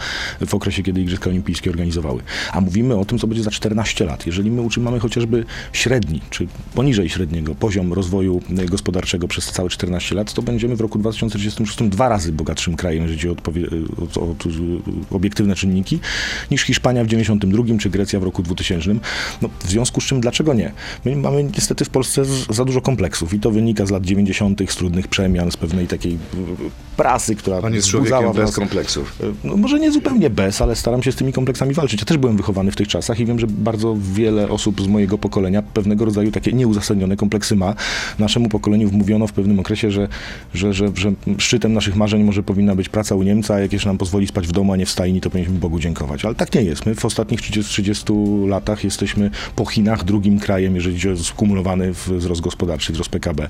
w 0.48 0.54
okresie, 0.54 0.84
kiedy 0.84 1.02
Igrzyska 1.02 1.30
Olimpijskie 1.30 1.70
organizowały. 1.70 2.22
A 2.52 2.62
mówimy 2.62 2.96
o 2.96 3.06
tym, 3.06 3.20
co 3.20 3.28
będzie 3.28 3.44
za 3.44 3.52
14 3.52 4.06
lat. 4.06 4.25
Jeżeli 4.25 4.52
my 4.52 4.62
utrzymamy 4.62 5.00
chociażby 5.00 5.35
średni, 5.74 6.22
czy 6.30 6.48
poniżej 6.74 7.10
średniego 7.10 7.56
poziom 7.56 7.94
rozwoju 7.94 8.42
gospodarczego 8.70 9.27
przez 9.27 9.46
całe 9.46 9.70
14 9.70 10.15
lat, 10.15 10.34
to 10.34 10.42
będziemy 10.42 10.75
w 10.75 10.82
roku 10.82 11.00
2036 11.00 11.89
dwa 11.89 12.10
razy 12.10 12.32
bogatszym 12.32 12.75
krajem, 12.75 13.04
jeżeli 13.04 13.20
chodzi 13.20 13.30
o, 13.30 14.22
o, 14.22 14.22
o, 14.22 14.36
o 15.12 15.15
obiektywne 15.15 15.56
czynniki, 15.56 16.00
niż 16.51 16.62
Hiszpania 16.62 17.04
w 17.04 17.08
92 17.08 17.63
czy 17.80 17.89
Grecja 17.89 18.20
w 18.20 18.24
roku 18.24 18.44
2000. 18.44 18.96
No, 19.42 19.50
w 19.60 19.70
związku 19.70 20.01
z 20.01 20.04
czym, 20.04 20.22
dlaczego 20.22 20.54
nie? 20.54 20.72
My 21.06 21.15
mamy 21.15 21.44
niestety 21.44 21.86
w 21.86 21.89
Polsce 21.89 22.25
z, 22.25 22.48
za 22.50 22.65
dużo 22.65 22.82
kompleksów 22.82 23.34
i 23.34 23.39
to 23.39 23.51
wynika 23.51 23.86
z 23.86 23.92
lat 23.92 24.06
90., 24.06 24.62
z 24.72 24.75
trudnych 24.75 25.08
przemian, 25.08 25.51
z 25.51 25.58
pewnej 25.58 25.88
takiej 25.88 26.13
y, 26.13 26.18
prasy, 26.98 27.36
która 27.36 27.62
Pan 27.62 27.74
jest 27.74 27.88
człowiekiem 27.88 28.34
bez 28.34 28.56
kompleksów. 28.56 29.20
no 29.44 29.58
może 29.58 29.80
nie 29.80 29.92
zupełnie 29.92 30.30
bez, 30.30 30.62
ale 30.62 30.75
staram 30.75 31.04
się 31.04 31.12
z 31.12 31.15
tymi 31.15 31.34
kompleksami 31.34 31.74
walczyć. 31.74 32.00
Ja 32.00 32.06
też 32.06 32.18
byłem 32.18 32.38
wychowany 32.38 32.72
w 32.72 32.75
tych 32.75 32.88
czasach 32.88 33.20
i 33.20 33.25
wiem, 33.25 33.39
że 33.39 33.48
bardzo 33.48 33.98
wiele 34.13 34.50
osób 34.50 34.82
z 34.82 34.88
mojego 34.88 35.18
pokolenia 35.25 35.62
pewnego 35.62 36.05
rodzaju 36.05 36.32
takie 36.32 36.53
nieuzasadnione 36.53 37.15
kompleksy 37.17 37.55
ma. 37.55 37.75
Naszemu 38.20 38.50
pokoleniu 38.50 38.89
wmówiono 38.89 39.27
w 39.27 39.34
pewnym 39.34 39.60
okresie, 39.60 39.91
że, 39.91 40.08
że, 40.53 40.74
że, 40.74 40.86
że 40.96 41.12
szczytem 41.38 41.74
naszych 41.74 41.96
marzeń 41.96 42.24
może 42.24 42.44
powinna 42.44 42.75
być 42.75 42.89
praca 42.89 43.15
u 43.15 43.24
Niemca, 43.24 43.53
a 43.53 43.60
jak 43.60 43.74
jeszcze 43.74 43.89
nam 43.89 43.98
pozwoli 43.98 44.27
spać 44.27 44.48
w 44.48 44.51
domu, 44.51 44.74
a 44.74 44.75
nie 44.77 44.86
w 44.86 44.89
stajni, 44.89 45.22
to 45.22 45.29
powinniśmy 45.29 45.60
Bogu 45.60 45.79
dziękować. 45.79 46.25
Ale 46.25 46.36
tak 46.36 46.55
nie 46.55 46.62
jest. 46.62 46.86
My 46.86 46.96
w 46.96 47.05
ostatnich 47.05 47.41
30, 47.41 47.72
30 47.72 48.13
latach 48.48 48.84
jesteśmy 48.84 49.32
po 49.55 49.65
Chinach 49.65 50.03
drugim 50.03 50.39
krajem, 50.39 50.75
jeżeli 50.75 50.96
chodzi 50.96 51.10
o 51.10 51.17
skumulowany 51.17 51.94
wzrost 51.94 52.41
gospodarczy, 52.41 52.94
wzrost 52.94 53.10
PKB. 53.10 53.48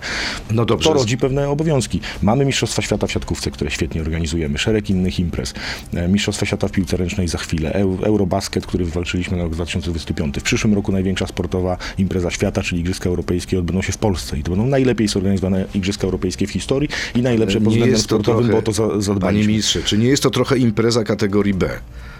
No 0.51 0.65
dobrze. 0.65 0.89
To 0.89 0.93
rodzi 0.93 1.17
pewne 1.17 1.49
obowiązki. 1.49 1.99
Mamy 2.21 2.45
Mistrzostwa 2.45 2.81
Świata 2.81 3.07
w 3.07 3.11
siatkówce, 3.11 3.51
które 3.51 3.71
świetnie 3.71 4.01
organizujemy, 4.01 4.57
szereg 4.57 4.89
innych 4.89 5.19
imprez. 5.19 5.53
E, 5.93 6.07
Mistrzostwa 6.07 6.45
Świata 6.45 6.67
w 6.67 6.71
piłce 6.71 6.97
ręcznej 6.97 7.27
za 7.27 7.37
chwilę, 7.37 7.71
Eu- 7.73 8.03
Eurobasket, 8.03 8.65
który 8.65 8.85
wywalczyliśmy 8.85 9.37
na 9.37 9.43
rok 9.43 9.53
2025. 9.53 10.39
W 10.39 10.43
przyszłym 10.43 10.73
roku 10.73 10.91
największa 10.91 11.27
sportowa 11.27 11.64
impreza 11.97 12.31
świata, 12.31 12.61
czyli 12.63 12.81
Igrzyska 12.81 13.09
Europejskie, 13.09 13.59
odbędą 13.59 13.81
się 13.81 13.91
w 13.93 13.97
Polsce 13.97 14.37
i 14.39 14.43
to 14.43 14.51
będą 14.51 14.67
najlepiej 14.67 15.07
zorganizowane 15.07 15.65
Igrzyska 15.73 16.03
Europejskie 16.05 16.47
w 16.47 16.51
historii 16.51 16.89
i 17.15 17.21
najlepsze 17.21 17.61
pod 17.61 17.73
względem 17.73 17.99
sportowym, 17.99 18.43
trochę, 18.43 18.55
bo 18.55 18.61
to 18.61 18.71
za, 18.71 18.87
Panie 18.87 19.01
zadbaliśmy. 19.01 19.47
ministrze, 19.47 19.83
czy 19.83 19.97
nie 19.97 20.07
jest 20.07 20.23
to 20.23 20.29
trochę 20.29 20.57
impreza 20.57 21.03
kategorii 21.03 21.53
B? 21.53 21.69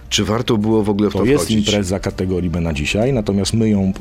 Czy 0.09 0.25
warto 0.25 0.57
było 0.57 0.83
w 0.83 0.89
ogóle 0.89 1.09
w 1.09 1.13
to, 1.13 1.19
To 1.19 1.25
jest 1.25 1.43
wchodzić? 1.45 1.67
impreza 1.67 1.99
kategorii 1.99 2.49
B 2.49 2.61
na 2.61 2.73
dzisiaj, 2.73 3.13
natomiast 3.13 3.53
my 3.53 3.69
ją 3.69 3.93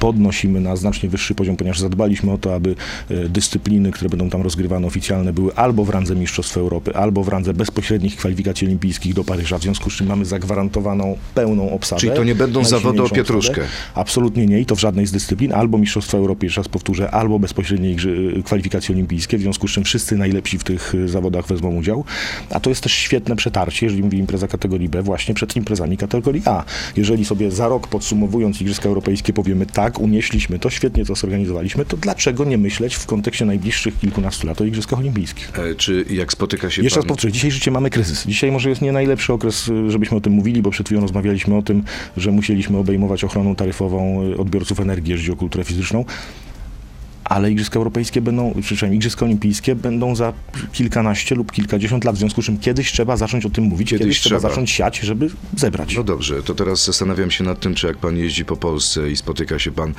podnosimy 0.00 0.60
na 0.60 0.76
znacznie 0.76 1.08
wyższy 1.08 1.34
poziom, 1.34 1.56
ponieważ 1.56 1.80
zadbaliśmy 1.80 2.32
o 2.32 2.38
to, 2.38 2.54
aby 2.54 2.74
e, 3.10 3.28
dyscypliny, 3.28 3.92
które 3.92 4.10
będą 4.10 4.30
tam 4.30 4.42
rozgrywane 4.42 4.86
oficjalne, 4.86 5.32
były 5.32 5.54
albo 5.54 5.84
w 5.84 5.90
randze 5.90 6.16
Mistrzostw 6.16 6.56
Europy, 6.56 6.94
albo 6.94 7.24
w 7.24 7.28
randze 7.28 7.54
bezpośrednich 7.54 8.16
kwalifikacji 8.16 8.66
olimpijskich 8.66 9.14
do 9.14 9.24
Paryża, 9.24 9.58
w 9.58 9.62
związku 9.62 9.90
z 9.90 9.94
czym 9.94 10.06
mamy 10.06 10.24
zagwarantowaną 10.24 11.16
pełną 11.34 11.72
obsadę. 11.72 12.00
Czyli 12.00 12.12
to 12.12 12.24
nie 12.24 12.34
będą 12.34 12.64
zawody 12.64 13.02
o 13.02 13.08
pietruszkę? 13.08 13.52
obsadę. 13.52 13.68
Absolutnie 13.94 14.46
nie 14.46 14.60
i 14.60 14.66
to 14.66 14.76
w 14.76 14.80
żadnej 14.80 15.06
z 15.06 15.12
dyscyplin, 15.12 15.52
albo 15.52 15.78
Mistrzostwa 15.78 16.18
Europy, 16.18 16.46
jeszcze 16.46 16.60
raz 16.60 16.68
powtórzę, 16.68 17.10
albo 17.10 17.38
bezpośrednie 17.38 17.96
igrzy- 17.96 18.42
kwalifikacje 18.42 18.94
olimpijskie, 18.94 19.38
w 19.38 19.40
związku 19.40 19.68
z 19.68 19.70
czym 19.70 19.84
wszyscy 19.84 20.16
najlepsi 20.16 20.58
w 20.58 20.64
tych 20.64 20.94
y, 20.94 21.08
zawodach 21.08 21.46
wezmą 21.46 21.76
udział. 21.76 22.04
A 22.50 22.60
to 22.60 22.70
jest 22.70 22.82
też 22.82 22.92
świetne 22.92 23.36
przetarcie, 23.36 23.86
jeżeli 23.86 24.02
mówię 24.02 24.18
impreza 24.18 24.48
kategorii 24.48 24.88
B, 24.88 25.02
właśnie 25.02 25.34
przed 25.34 25.56
imprezami 25.56 25.96
kategorii 25.96 26.42
A. 26.44 26.64
Jeżeli 26.96 27.24
sobie 27.24 27.50
za 27.50 27.68
rok 27.68 27.88
podsumowując 27.88 28.60
Igrzyska 28.60 28.88
Europejskie 28.88 29.32
powiemy 29.32 29.66
tak, 29.66 29.87
unieśliśmy 29.98 30.58
to, 30.58 30.70
świetnie 30.70 31.04
to 31.04 31.14
zorganizowaliśmy, 31.14 31.84
to 31.84 31.96
dlaczego 31.96 32.44
nie 32.44 32.58
myśleć 32.58 32.94
w 32.94 33.06
kontekście 33.06 33.44
najbliższych 33.44 33.98
kilkunastu 33.98 34.46
lat 34.46 34.60
o 34.60 34.64
Igrzyskach 34.64 34.98
Olimpijskich? 34.98 35.52
E, 35.58 35.74
Czy 35.74 36.04
jak 36.10 36.32
spotyka 36.32 36.70
się 36.70 36.82
Jeszcze 36.82 37.00
raz 37.00 37.04
pan... 37.04 37.08
powtórzę, 37.08 37.32
dzisiaj 37.32 37.50
życie 37.50 37.70
mamy 37.70 37.90
kryzys. 37.90 38.26
Dzisiaj 38.26 38.52
może 38.52 38.68
jest 38.68 38.82
nie 38.82 38.92
najlepszy 38.92 39.32
okres, 39.32 39.68
y, 39.68 39.90
żebyśmy 39.90 40.16
o 40.16 40.20
tym 40.20 40.32
mówili, 40.32 40.62
bo 40.62 40.70
przed 40.70 40.86
chwilą 40.86 41.00
rozmawialiśmy 41.00 41.56
o 41.56 41.62
tym, 41.62 41.82
że 42.16 42.30
musieliśmy 42.30 42.78
obejmować 42.78 43.24
ochroną 43.24 43.54
taryfową 43.54 44.22
y, 44.32 44.38
odbiorców 44.38 44.80
energii, 44.80 45.10
jeżeli 45.12 45.32
o 45.32 45.36
kulturę 45.36 45.64
fizyczną. 45.64 46.04
Ale 47.28 47.50
Igrzyska 47.50 47.76
Europejskie 47.78 48.20
będą, 48.20 48.54
przynajmniej 48.62 48.96
Igrzyska 48.96 49.24
Olimpijskie 49.24 49.74
będą 49.74 50.16
za 50.16 50.32
kilkanaście 50.72 51.34
lub 51.34 51.52
kilkadziesiąt 51.52 52.04
lat, 52.04 52.16
w 52.16 52.18
związku 52.18 52.42
z 52.42 52.44
czym 52.44 52.58
kiedyś 52.58 52.92
trzeba 52.92 53.16
zacząć 53.16 53.46
o 53.46 53.50
tym 53.50 53.64
mówić, 53.64 53.90
Kiedyś 53.90 54.04
kiedyś, 54.04 54.20
trzeba 54.20 54.38
trzeba. 54.38 54.50
zacząć 54.50 54.70
siać, 54.70 54.98
żeby 54.98 55.30
zebrać. 55.56 55.96
No 55.96 56.02
dobrze, 56.04 56.42
to 56.42 56.54
teraz 56.54 56.84
zastanawiam 56.84 57.30
się 57.30 57.44
nad 57.44 57.60
tym, 57.60 57.74
czy 57.74 57.86
jak 57.86 57.96
pan 57.96 58.16
jeździ 58.16 58.44
po 58.44 58.56
Polsce 58.56 59.10
i 59.10 59.16
spotyka 59.16 59.58
się 59.58 59.70
pan 59.72 59.94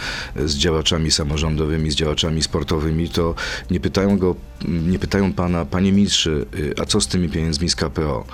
z 0.45 0.55
działaczami 0.55 1.11
samorządowymi, 1.11 1.91
z 1.91 1.95
działaczami 1.95 2.43
sportowymi, 2.43 3.09
to 3.09 3.35
nie 3.71 3.79
pytają 3.79 4.17
go, 4.17 4.35
nie 4.67 4.99
pytają 4.99 5.33
pana, 5.33 5.65
panie 5.65 5.91
ministrze, 5.91 6.31
y, 6.31 6.73
a 6.81 6.85
co 6.85 7.01
z 7.01 7.07
tymi 7.07 7.29
pieniędzmi 7.29 7.69
z 7.69 7.75
KPO? 7.75 8.25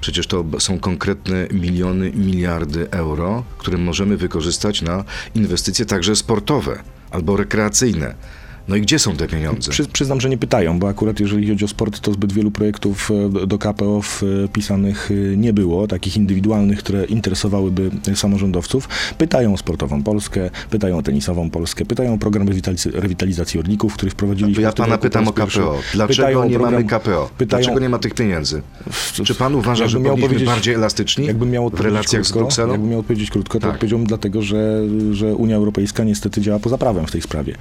Przecież 0.00 0.26
to 0.26 0.44
są 0.58 0.78
konkretne 0.78 1.46
miliony, 1.52 2.12
miliardy 2.14 2.90
euro, 2.90 3.44
które 3.58 3.78
możemy 3.78 4.16
wykorzystać 4.16 4.82
na 4.82 5.04
inwestycje 5.34 5.86
także 5.86 6.16
sportowe 6.16 6.82
albo 7.10 7.36
rekreacyjne. 7.36 8.14
No 8.68 8.76
i 8.76 8.80
gdzie 8.80 8.98
są 8.98 9.16
te 9.16 9.28
pieniądze? 9.28 9.70
Przy, 9.70 9.84
przyznam, 9.86 10.20
że 10.20 10.28
nie 10.28 10.38
pytają, 10.38 10.78
bo 10.78 10.88
akurat 10.88 11.20
jeżeli 11.20 11.48
chodzi 11.48 11.64
o 11.64 11.68
sport, 11.68 12.00
to 12.00 12.12
zbyt 12.12 12.32
wielu 12.32 12.50
projektów 12.50 13.10
e, 13.42 13.46
do- 13.46 13.58
KPO 13.58 14.00
wpisanych 14.02 15.10
e, 15.10 15.36
nie 15.36 15.52
było, 15.52 15.86
takich 15.86 16.16
indywidualnych, 16.16 16.78
które 16.78 17.04
interesowałyby 17.04 17.90
e, 18.08 18.16
samorządowców. 18.16 18.88
Pytają 19.18 19.54
o 19.54 19.56
sportową 19.56 20.02
Polskę, 20.02 20.50
pytają 20.70 20.98
o 20.98 21.02
tenisową 21.02 21.50
Polskę, 21.50 21.84
pytają 21.84 22.14
o 22.14 22.18
program 22.18 22.48
rewitaliz- 22.48 22.90
rewitalizacji 22.94 23.60
Orlików, 23.60 23.94
który 23.94 24.10
wprowadziliśmy. 24.10 24.62
Ja 24.62 24.72
pana 24.72 24.98
pytam 24.98 25.28
o. 25.28 25.32
KPO. 25.32 25.78
Dlaczego 25.94 26.16
Pytają 26.16 26.44
nie 26.44 26.50
program- 26.58 26.72
mamy 26.72 26.84
KPO? 26.84 27.30
pytają- 27.38 27.62
Dlaczego 27.62 27.80
nie 27.80 27.88
ma 27.88 27.98
tych 27.98 28.14
pieniędzy? 28.14 28.62
Czy 29.24 29.34
pan 29.34 29.54
uważa, 29.54 29.88
że 29.88 30.00
miał 30.00 30.16
powinniśmy 30.16 30.46
bardziej 30.46 30.74
elastyczni 30.74 31.26
Jakbym 31.26 31.50
miał 31.50 31.70
w 31.70 31.80
relacjach 31.80 32.22
z 32.22 32.26
krótko, 32.26 32.38
Brukselą? 32.38 32.72
Jakbym 32.72 32.90
miał 32.90 33.00
odpowiedzieć 33.00 33.30
krótko, 33.30 33.58
to 33.60 33.66
Tak. 33.66 33.74
odpowiedziałbym 33.74 34.06
dlatego, 34.06 34.42
że, 34.42 34.82
że 35.12 35.34
Unia 35.34 35.56
Europejska 35.56 36.04
niestety 36.04 36.40
działa 36.40 36.58
poza 36.58 36.78
prawem 36.78 37.06
w 37.06 37.10
tej 37.10 37.22
sprawie. 37.22 37.54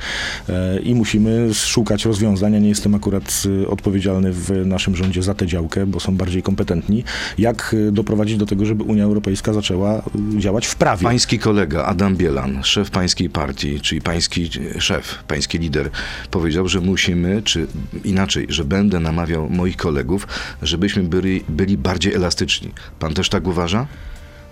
E, 0.49 0.79
I 0.89 0.95
musimy 0.95 1.53
szukać 1.53 2.05
rozwiązania. 2.05 2.59
Nie 2.59 2.69
jestem 2.69 2.95
akurat 2.95 3.43
e, 3.63 3.67
odpowiedzialny 3.67 4.31
w 4.31 4.65
naszym 4.65 4.95
rządzie 4.95 5.23
za 5.23 5.33
tę 5.33 5.47
działkę, 5.47 5.85
bo 5.85 5.99
są 5.99 6.15
bardziej 6.15 6.43
kompetentni. 6.43 7.03
Jak 7.37 7.75
e, 7.87 7.91
doprowadzić 7.91 8.37
do 8.37 8.45
tego, 8.45 8.65
żeby 8.65 8.83
Unia 8.83 9.03
Europejska 9.03 9.53
zaczęła 9.53 9.97
e, 9.97 10.01
działać 10.39 10.67
w 10.67 10.75
prawie? 10.75 11.03
Pański 11.03 11.39
kolega 11.39 11.83
Adam 11.83 12.15
Bielan, 12.15 12.63
szef 12.63 12.91
pańskiej 12.91 13.29
partii, 13.29 13.81
czyli 13.81 14.01
pański 14.01 14.49
szef, 14.79 15.23
pański 15.27 15.57
lider, 15.57 15.89
powiedział, 16.31 16.67
że 16.67 16.81
musimy, 16.81 17.41
czy 17.41 17.67
inaczej, 18.03 18.45
że 18.49 18.65
będę 18.65 18.99
namawiał 18.99 19.49
moich 19.49 19.77
kolegów, 19.77 20.27
żebyśmy 20.61 21.03
byli, 21.03 21.43
byli 21.49 21.77
bardziej 21.77 22.13
elastyczni. 22.13 22.71
Pan 22.99 23.13
też 23.13 23.29
tak 23.29 23.47
uważa? 23.47 23.87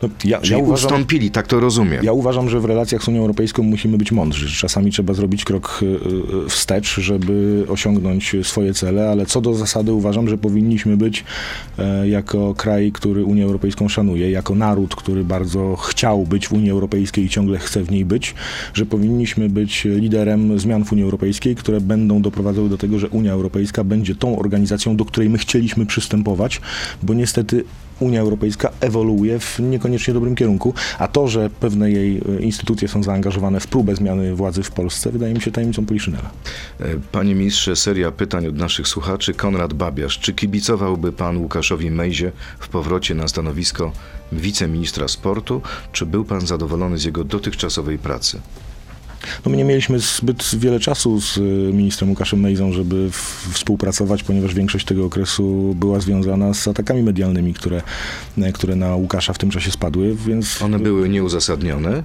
No, 0.02 0.10
ja, 0.26 0.42
Czyli 0.42 0.52
ja 0.52 0.58
uważam, 0.58 0.86
ustąpili, 0.86 1.32
tak 1.32 1.48
to 1.48 1.60
rozumiem. 1.60 2.04
Ja 2.04 2.14
uważam, 2.14 2.50
że 2.50 2.60
w 2.60 2.66
relacjach 2.66 3.04
z 3.04 3.08
Unią 3.08 3.22
Europejską 3.22 3.64
musimy 3.64 3.98
być 3.98 4.12
mądrzy. 4.12 4.58
Czasami 4.58 4.92
trzeba 4.92 5.14
zrobić 5.14 5.46
krok 5.46 5.80
y, 5.82 5.86
y, 6.46 6.50
wstecz, 6.50 7.00
żeby 7.00 7.66
osiągnąć 7.70 8.36
swoje 8.44 8.74
cele, 8.74 9.10
ale 9.10 9.26
co 9.26 9.42
do 9.42 9.54
zasady 9.54 9.94
uważam, 9.94 10.30
że 10.30 10.38
powinniśmy 10.38 10.98
być 10.98 11.24
e, 11.80 12.10
jako 12.10 12.54
kraj, 12.54 12.92
który 12.92 13.24
Unię 13.24 13.44
Europejską 13.44 13.90
szanuje, 13.90 14.32
jako 14.32 14.56
naród, 14.56 14.96
który 14.96 15.24
bardzo 15.24 15.76
chciał 15.76 16.26
być 16.26 16.48
w 16.48 16.54
Unii 16.54 16.72
Europejskiej 16.72 17.26
i 17.26 17.30
ciągle 17.30 17.58
chce 17.58 17.84
w 17.84 17.92
niej 17.92 18.06
być, 18.06 18.36
że 18.74 18.86
powinniśmy 18.86 19.50
być 19.50 19.86
liderem 19.86 20.60
zmian 20.60 20.86
w 20.86 20.92
Unii 20.92 21.04
Europejskiej, 21.04 21.56
które 21.56 21.82
będą 21.82 22.22
doprowadzały 22.22 22.70
do 22.70 22.78
tego, 22.78 23.00
że 23.00 23.10
Unia 23.10 23.34
Europejska 23.34 23.84
będzie 23.84 24.16
tą 24.16 24.40
organizacją, 24.40 24.98
do 24.98 25.06
której 25.06 25.30
my 25.30 25.38
chcieliśmy 25.38 25.86
przystępować, 25.86 26.62
bo 27.04 27.14
niestety 27.14 27.64
Unia 28.00 28.22
Europejska 28.22 28.70
ewoluuje 28.80 29.40
w 29.40 29.60
niekoniecznie 29.60 30.14
dobrym 30.14 30.36
kierunku, 30.36 30.74
a 31.00 31.08
to, 31.08 31.28
że 31.28 31.50
pewne 31.50 31.92
jej 31.92 32.18
e, 32.18 32.42
instytucje 32.42 32.88
są 32.88 33.04
zaangażowane 33.04 33.60
w 33.60 33.68
próbę 33.68 33.96
zmiany 33.96 34.36
władzy 34.36 34.64
w 34.64 34.72
Polsce, 34.72 35.12
wydaje 35.12 35.34
mi 35.34 35.42
się 35.42 35.52
tajemnicą 35.52 35.86
Poliszynela. 35.86 36.30
E, 36.80 36.86
Panie 37.12 37.36
ministrze, 37.36 37.76
seria 37.76 38.12
pytań 38.12 38.48
od 38.48 38.56
naszych 38.58 38.88
słuchaczy. 38.88 39.34
Konrad 39.34 39.74
Babiarz, 39.74 40.20
czy 40.20 40.34
kibicowałby 40.34 41.12
pan 41.12 41.38
Łukaszowi 41.38 41.92
Mejzie 41.92 42.32
w 42.60 42.68
powrocie 42.68 43.16
na 43.16 43.28
stanowisko 43.28 43.92
wiceministra 44.32 45.08
sportu, 45.08 45.62
czy 45.92 46.06
był 46.06 46.26
pan 46.26 46.48
zadowolony 46.48 46.98
z 46.98 47.04
jego 47.04 47.24
dotychczasowej 47.24 47.98
pracy? 47.98 48.40
No 49.46 49.52
my 49.52 49.58
nie 49.58 49.64
mieliśmy 49.64 50.00
zbyt 50.00 50.56
wiele 50.56 50.80
czasu 50.80 51.22
z 51.22 51.38
e, 51.38 51.42
ministrem 51.74 52.10
Łukaszem 52.10 52.40
Mejzą, 52.40 52.74
żeby 52.74 53.10
w- 53.12 53.50
współpracować, 53.54 54.24
ponieważ 54.24 54.54
większość 54.54 54.86
tego 54.86 55.06
okresu 55.06 55.76
była 55.80 56.00
związana 56.00 56.54
z 56.54 56.68
atakami 56.68 57.04
medialnymi, 57.04 57.54
które, 57.54 57.82
które 58.54 58.76
na 58.76 58.96
Łukasza 58.96 59.34
w 59.34 59.38
tym 59.38 59.50
czasie 59.50 59.72
spadły, 59.72 60.16
więc 60.28 60.62
One 60.62 60.80
były 60.80 61.10
nieuzasadnione. 61.10 62.04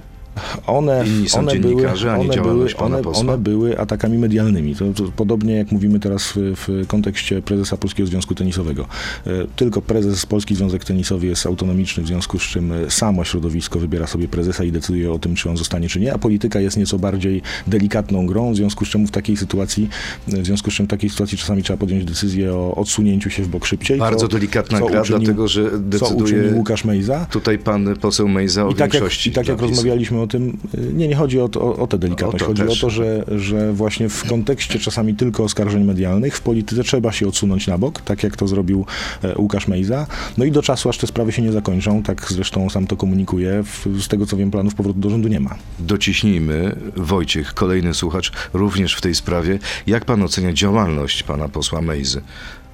One, 0.67 1.03
Inni 1.07 1.29
są 1.29 1.39
one 1.39 1.53
nie 1.59 1.59
one 1.61 2.41
były, 2.41 2.75
one, 2.77 3.01
one 3.01 3.37
były 3.37 3.79
atakami 3.79 4.17
medialnymi. 4.17 4.75
To, 4.75 4.93
to 4.93 5.03
podobnie 5.15 5.53
jak 5.55 5.71
mówimy 5.71 5.99
teraz 5.99 6.33
w, 6.35 6.35
w 6.37 6.87
kontekście 6.87 7.41
prezesa 7.41 7.77
Polskiego 7.77 8.07
Związku 8.07 8.35
Tenisowego. 8.35 8.87
E, 9.27 9.29
Tylko 9.55 9.81
prezes 9.81 10.25
Polski 10.25 10.55
Związek 10.55 10.85
Tenisowy 10.85 11.27
jest 11.27 11.45
autonomiczny, 11.45 12.03
w 12.03 12.07
związku 12.07 12.39
z 12.39 12.41
czym 12.41 12.71
e, 12.71 12.91
samo 12.91 13.23
środowisko 13.23 13.79
wybiera 13.79 14.07
sobie 14.07 14.27
prezesa 14.27 14.63
i 14.63 14.71
decyduje 14.71 15.11
o 15.11 15.19
tym, 15.19 15.35
czy 15.35 15.49
on 15.49 15.57
zostanie, 15.57 15.89
czy 15.89 15.99
nie, 15.99 16.13
a 16.13 16.17
polityka 16.17 16.59
jest 16.59 16.77
nieco 16.77 16.99
bardziej 16.99 17.41
delikatną 17.67 18.25
grą, 18.25 18.53
w 18.53 18.55
związku 18.55 18.85
z 18.85 18.89
czym 18.89 19.07
w 19.07 19.11
takiej 19.11 19.37
sytuacji, 19.37 19.89
w 20.27 20.45
związku 20.45 20.71
z 20.71 20.73
czym 20.73 20.85
w 20.85 20.89
takiej 20.89 21.09
sytuacji 21.09 21.37
czasami 21.37 21.63
trzeba 21.63 21.77
podjąć 21.77 22.05
decyzję 22.05 22.53
o 22.53 22.75
odsunięciu 22.75 23.29
się 23.29 23.43
w 23.43 23.47
bok 23.47 23.65
szybciej. 23.65 23.97
Bardzo 23.99 24.19
co- 24.27 24.27
delikatna 24.27 24.79
co 24.79 24.85
gra, 24.85 25.01
uczynił- 25.01 25.19
dlatego 25.19 25.47
że 25.47 25.79
decyduje 25.79 26.53
Łukasz 26.53 26.85
Mejza. 26.85 27.25
tutaj 27.31 27.57
pan 27.59 27.95
poseł 28.01 28.27
Mejza 28.27 28.65
o 28.65 28.69
I 28.69 28.75
tak, 28.75 28.79
jak, 28.79 28.91
większości. 28.91 29.29
I 29.29 29.33
tak 29.33 29.47
jak 29.47 29.61
rozmawialiśmy 29.61 30.21
o 30.23 30.27
tym, 30.27 30.57
y, 30.77 30.93
nie, 30.93 31.07
nie 31.07 31.15
chodzi 31.15 31.39
o, 31.39 31.49
o, 31.55 31.75
o 31.75 31.87
tę 31.87 31.97
delikatność, 31.97 32.43
O 32.43 32.47
chodzi 32.47 32.61
też. 32.63 32.77
o 32.83 32.87
to, 32.87 32.89
że, 32.89 33.25
że 33.37 33.73
właśnie 33.73 34.09
w 34.09 34.27
kontekście 34.29 34.79
czasami 34.79 35.15
tylko 35.15 35.43
oskarżeń 35.43 35.83
medialnych 35.83 36.37
w 36.37 36.41
polityce 36.41 36.83
trzeba 36.83 37.11
się 37.11 37.27
odsunąć 37.27 37.67
na 37.67 37.77
bok, 37.77 38.01
tak 38.01 38.23
jak 38.23 38.37
to 38.37 38.47
zrobił 38.47 38.85
e, 39.23 39.37
Łukasz 39.37 39.67
Mejza. 39.67 40.07
No 40.37 40.45
i 40.45 40.51
do 40.51 40.61
czasu, 40.61 40.89
aż 40.89 40.97
te 40.97 41.07
sprawy 41.07 41.31
się 41.31 41.41
nie 41.41 41.51
zakończą, 41.51 42.03
tak 42.03 42.25
zresztą 42.29 42.69
sam 42.69 42.87
to 42.87 42.97
komunikuje, 42.97 43.63
z 43.99 44.07
tego 44.07 44.25
co 44.25 44.37
wiem, 44.37 44.51
planów 44.51 44.75
powrotu 44.75 44.99
do 44.99 45.09
rządu 45.09 45.27
nie 45.27 45.39
ma. 45.39 45.55
Dociśnijmy, 45.79 46.75
Wojciech, 46.95 47.53
kolejny 47.53 47.93
słuchacz, 47.93 48.31
również 48.53 48.95
w 48.95 49.01
tej 49.01 49.15
sprawie. 49.15 49.59
Jak 49.87 50.05
pan 50.05 50.23
ocenia 50.23 50.53
działalność 50.53 51.23
pana 51.23 51.49
posła 51.49 51.81
Mejzy? 51.81 52.21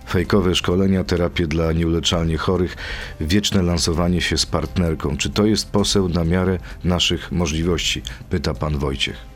Fejkowe 0.09 0.55
szkolenia, 0.55 1.03
terapie 1.03 1.47
dla 1.47 1.73
nieuleczalnie 1.73 2.37
chorych, 2.37 2.77
wieczne 3.21 3.63
lansowanie 3.63 4.21
się 4.21 4.37
z 4.37 4.45
partnerką. 4.45 5.17
Czy 5.17 5.29
to 5.29 5.45
jest 5.45 5.71
poseł 5.71 6.09
na 6.09 6.23
miarę 6.23 6.59
naszych 6.83 7.31
możliwości? 7.31 8.01
Pyta 8.29 8.53
pan 8.53 8.77
Wojciech. 8.77 9.28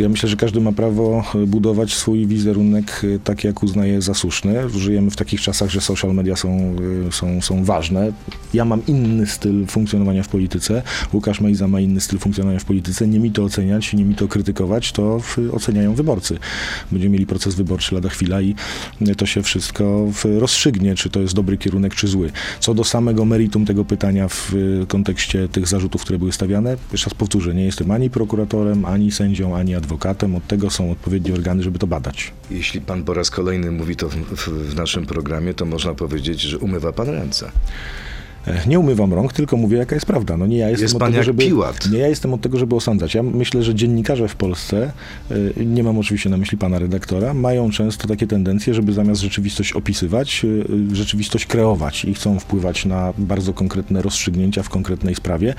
Ja 0.00 0.08
myślę, 0.08 0.28
że 0.28 0.36
każdy 0.36 0.60
ma 0.60 0.72
prawo 0.72 1.24
e, 1.34 1.46
budować 1.46 1.94
swój 1.94 2.26
wizerunek 2.26 3.02
e, 3.04 3.18
tak, 3.18 3.44
jak 3.44 3.62
uznaje 3.62 4.02
za 4.02 4.14
słuszny. 4.14 4.70
Żyjemy 4.70 5.10
w 5.10 5.16
takich 5.16 5.40
czasach, 5.40 5.70
że 5.70 5.80
social 5.80 6.14
media 6.14 6.36
są, 6.36 6.76
e, 7.08 7.12
są, 7.12 7.40
są 7.40 7.64
ważne. 7.64 8.12
Ja 8.54 8.64
mam 8.64 8.86
inny 8.86 9.26
styl 9.26 9.66
funkcjonowania 9.66 10.22
w 10.22 10.28
polityce. 10.28 10.82
Łukasz 11.12 11.40
Mejza 11.40 11.68
ma 11.68 11.80
inny 11.80 12.00
styl 12.00 12.18
funkcjonowania 12.18 12.58
w 12.58 12.64
polityce. 12.64 13.08
Nie 13.08 13.20
mi 13.20 13.30
to 13.30 13.44
oceniać, 13.44 13.92
nie 13.92 14.04
mi 14.04 14.14
to 14.14 14.28
krytykować, 14.28 14.92
to 14.92 15.20
oceniają 15.52 15.94
wyborcy. 15.94 16.38
Będziemy 16.92 17.12
mieli 17.12 17.26
proces 17.26 17.54
wyborczy 17.54 17.94
lada 17.94 18.08
chwila 18.08 18.40
i 18.40 18.54
to 19.16 19.26
się 19.26 19.42
wszystko 19.42 20.08
rozstrzygnie, 20.38 20.94
czy 20.94 21.10
to 21.10 21.20
jest 21.20 21.34
dobry 21.34 21.58
kierunek, 21.58 21.94
czy 21.94 22.08
zły. 22.08 22.30
Co 22.60 22.74
do 22.74 22.84
samego 22.84 23.24
meritum 23.24 23.66
tego 23.66 23.84
pytania 23.84 24.28
w 24.28 24.52
kontekście 24.88 25.48
tych 25.48 25.68
zarzutów, 25.68 26.02
które 26.02 26.18
były 26.18 26.32
stawiane, 26.32 26.76
jeszcze 26.92 27.10
raz 27.10 27.14
powtórzę, 27.14 27.54
nie 27.54 27.64
jestem 27.64 27.90
ani 27.90 28.10
prokuratorem, 28.10 28.84
ani 28.84 29.10
sędzią, 29.10 29.51
ani 29.58 29.74
adwokatem. 29.74 30.36
Od 30.36 30.46
tego 30.46 30.70
są 30.70 30.90
odpowiednie 30.90 31.34
organy, 31.34 31.62
żeby 31.62 31.78
to 31.78 31.86
badać. 31.86 32.32
Jeśli 32.50 32.80
pan 32.80 33.04
po 33.04 33.14
raz 33.14 33.30
kolejny 33.30 33.70
mówi 33.70 33.96
to 33.96 34.08
w, 34.08 34.14
w, 34.14 34.48
w 34.48 34.74
naszym 34.74 35.06
programie, 35.06 35.54
to 35.54 35.64
można 35.64 35.94
powiedzieć, 35.94 36.40
że 36.40 36.58
umywa 36.58 36.92
pan 36.92 37.08
ręce. 37.08 37.52
Nie 38.66 38.78
umywam 38.78 39.12
rąk, 39.12 39.32
tylko 39.32 39.56
mówię, 39.56 39.78
jaka 39.78 39.96
jest 39.96 40.06
prawda. 40.06 40.36
No 40.36 40.46
nie 40.46 40.56
ja 40.56 40.68
jestem 40.68 40.84
Jest 40.84 40.94
od 40.94 41.04
tego, 41.04 41.22
żeby, 41.22 41.44
Piłat. 41.44 41.90
Nie 41.90 41.98
ja 41.98 42.08
jestem 42.08 42.34
od 42.34 42.40
tego, 42.40 42.58
żeby 42.58 42.76
osądzać. 42.76 43.14
Ja 43.14 43.22
myślę, 43.22 43.62
że 43.62 43.74
dziennikarze 43.74 44.28
w 44.28 44.36
Polsce, 44.36 44.92
e, 45.30 45.64
nie 45.64 45.82
mam 45.82 45.98
oczywiście 45.98 46.30
na 46.30 46.36
myśli 46.36 46.58
pana 46.58 46.78
redaktora, 46.78 47.34
mają 47.34 47.70
często 47.70 48.08
takie 48.08 48.26
tendencje, 48.26 48.74
żeby 48.74 48.92
zamiast 48.92 49.20
rzeczywistość 49.20 49.72
opisywać, 49.72 50.46
e, 50.92 50.94
rzeczywistość 50.96 51.46
kreować 51.46 52.04
i 52.04 52.14
chcą 52.14 52.38
wpływać 52.38 52.84
na 52.84 53.12
bardzo 53.18 53.52
konkretne 53.52 54.02
rozstrzygnięcia 54.02 54.62
w 54.62 54.68
konkretnej 54.68 55.14
sprawie. 55.14 55.54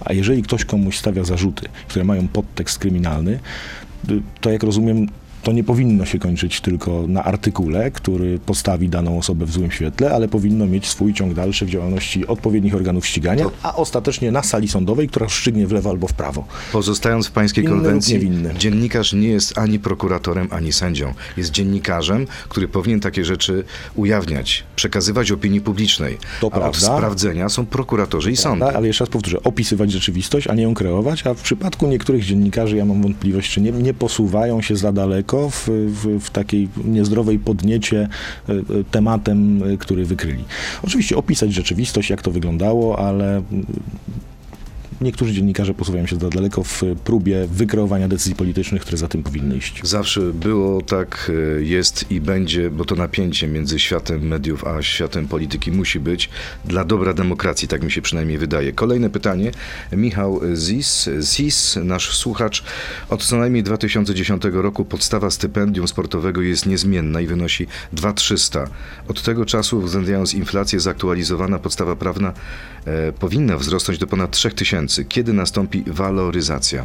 A 0.00 0.12
jeżeli 0.12 0.42
ktoś 0.42 0.64
komuś 0.64 0.98
stawia 0.98 1.24
zarzuty, 1.24 1.68
które 1.88 2.04
mają 2.04 2.28
podtekst 2.28 2.78
kryminalny, 2.78 3.38
y, 4.10 4.22
to 4.40 4.50
jak 4.50 4.62
rozumiem, 4.62 5.06
to 5.44 5.52
nie 5.52 5.64
powinno 5.64 6.04
się 6.04 6.18
kończyć 6.18 6.60
tylko 6.60 7.04
na 7.08 7.24
artykule, 7.24 7.90
który 7.90 8.38
postawi 8.38 8.88
daną 8.88 9.18
osobę 9.18 9.46
w 9.46 9.50
złym 9.50 9.70
świetle, 9.70 10.10
ale 10.10 10.28
powinno 10.28 10.66
mieć 10.66 10.86
swój 10.86 11.14
ciąg 11.14 11.34
dalszy 11.34 11.66
w 11.66 11.70
działalności 11.70 12.26
odpowiednich 12.26 12.74
organów 12.74 13.06
ścigania, 13.06 13.46
a 13.62 13.74
ostatecznie 13.74 14.32
na 14.32 14.42
sali 14.42 14.68
sądowej, 14.68 15.08
która 15.08 15.28
szczygnie 15.28 15.66
w 15.66 15.72
lewo 15.72 15.90
albo 15.90 16.06
w 16.06 16.12
prawo. 16.12 16.44
Pozostając 16.72 17.26
w 17.26 17.30
pańskiej 17.30 17.64
Inny 17.64 17.74
konwencji, 17.74 18.30
dziennikarz 18.58 19.12
nie 19.12 19.28
jest 19.28 19.58
ani 19.58 19.78
prokuratorem, 19.78 20.48
ani 20.50 20.72
sędzią. 20.72 21.14
Jest 21.36 21.50
dziennikarzem, 21.50 22.26
który 22.48 22.68
powinien 22.68 23.00
takie 23.00 23.24
rzeczy 23.24 23.64
ujawniać, 23.94 24.64
przekazywać 24.76 25.32
opinii 25.32 25.60
publicznej. 25.60 26.18
To 26.40 26.46
a 26.46 26.56
od 26.56 26.60
prawda. 26.60 26.96
sprawdzenia 26.96 27.48
są 27.48 27.66
prokuratorzy 27.66 28.32
i 28.32 28.36
sądy. 28.36 28.64
Ale 28.64 28.86
jeszcze 28.86 29.04
raz 29.04 29.10
powtórzę, 29.10 29.42
opisywać 29.42 29.92
rzeczywistość, 29.92 30.46
a 30.46 30.54
nie 30.54 30.62
ją 30.62 30.74
kreować, 30.74 31.26
a 31.26 31.34
w 31.34 31.42
przypadku 31.42 31.86
niektórych 31.86 32.24
dziennikarzy 32.24 32.76
ja 32.76 32.84
mam 32.84 33.02
wątpliwość, 33.02 33.50
czy 33.50 33.60
nie, 33.60 33.72
nie 33.72 33.94
posuwają 33.94 34.62
się 34.62 34.76
za 34.76 34.92
daleko 34.92 35.33
w, 35.50 35.68
w, 35.68 36.20
w 36.20 36.30
takiej 36.30 36.68
niezdrowej 36.84 37.38
podniecie 37.38 38.08
e, 38.48 38.52
e, 38.52 38.62
tematem, 38.90 39.62
e, 39.62 39.76
który 39.76 40.04
wykryli. 40.04 40.44
Oczywiście 40.82 41.16
opisać 41.16 41.52
rzeczywistość, 41.52 42.10
jak 42.10 42.22
to 42.22 42.30
wyglądało, 42.30 42.98
ale 42.98 43.36
mm, 43.36 43.66
niektórzy 45.04 45.32
dziennikarze 45.32 45.74
posuwają 45.74 46.06
się 46.06 46.16
za 46.16 46.28
daleko 46.28 46.62
w 46.64 46.82
próbie 47.04 47.46
wykreowania 47.46 48.08
decyzji 48.08 48.34
politycznych, 48.34 48.82
które 48.82 48.96
za 48.96 49.08
tym 49.08 49.22
powinny 49.22 49.56
iść. 49.56 49.80
Zawsze 49.82 50.20
było 50.20 50.82
tak, 50.82 51.30
e, 51.58 51.62
jest 51.62 52.10
i 52.10 52.20
będzie, 52.20 52.70
bo 52.70 52.84
to 52.84 52.94
napięcie 52.94 53.48
między 53.48 53.78
światem 53.78 54.26
mediów 54.26 54.64
a 54.64 54.82
światem 54.82 55.28
polityki 55.28 55.72
musi 55.72 56.00
być 56.00 56.30
dla 56.64 56.84
dobra 56.84 57.14
demokracji, 57.14 57.68
tak 57.68 57.82
mi 57.82 57.92
się 57.92 58.02
przynajmniej 58.02 58.38
wydaje. 58.38 58.72
Kolejne 58.72 59.10
pytanie. 59.10 59.50
Michał 59.92 60.40
Zis, 60.54 61.08
Zis, 61.20 61.78
nasz 61.84 62.16
słuchacz. 62.16 62.64
Od 63.10 63.24
co 63.24 63.36
najmniej 63.36 63.62
2010 63.62 64.42
roku 64.52 64.84
podstawa 64.84 65.30
stypendium 65.30 65.88
sportowego 65.88 66.42
jest 66.42 66.66
niezmienna 66.66 67.20
i 67.20 67.26
wynosi 67.26 67.66
2300. 67.92 68.68
Od 69.08 69.22
tego 69.22 69.44
czasu, 69.44 69.78
uwzględniając 69.78 70.34
inflację, 70.34 70.80
zaktualizowana 70.80 71.58
podstawa 71.58 71.96
prawna 71.96 72.32
e, 72.84 73.12
powinna 73.12 73.56
wzrosnąć 73.56 73.98
do 73.98 74.06
ponad 74.06 74.30
3000. 74.30 74.93
Kiedy 75.08 75.32
nastąpi 75.32 75.84
waloryzacja? 75.86 76.84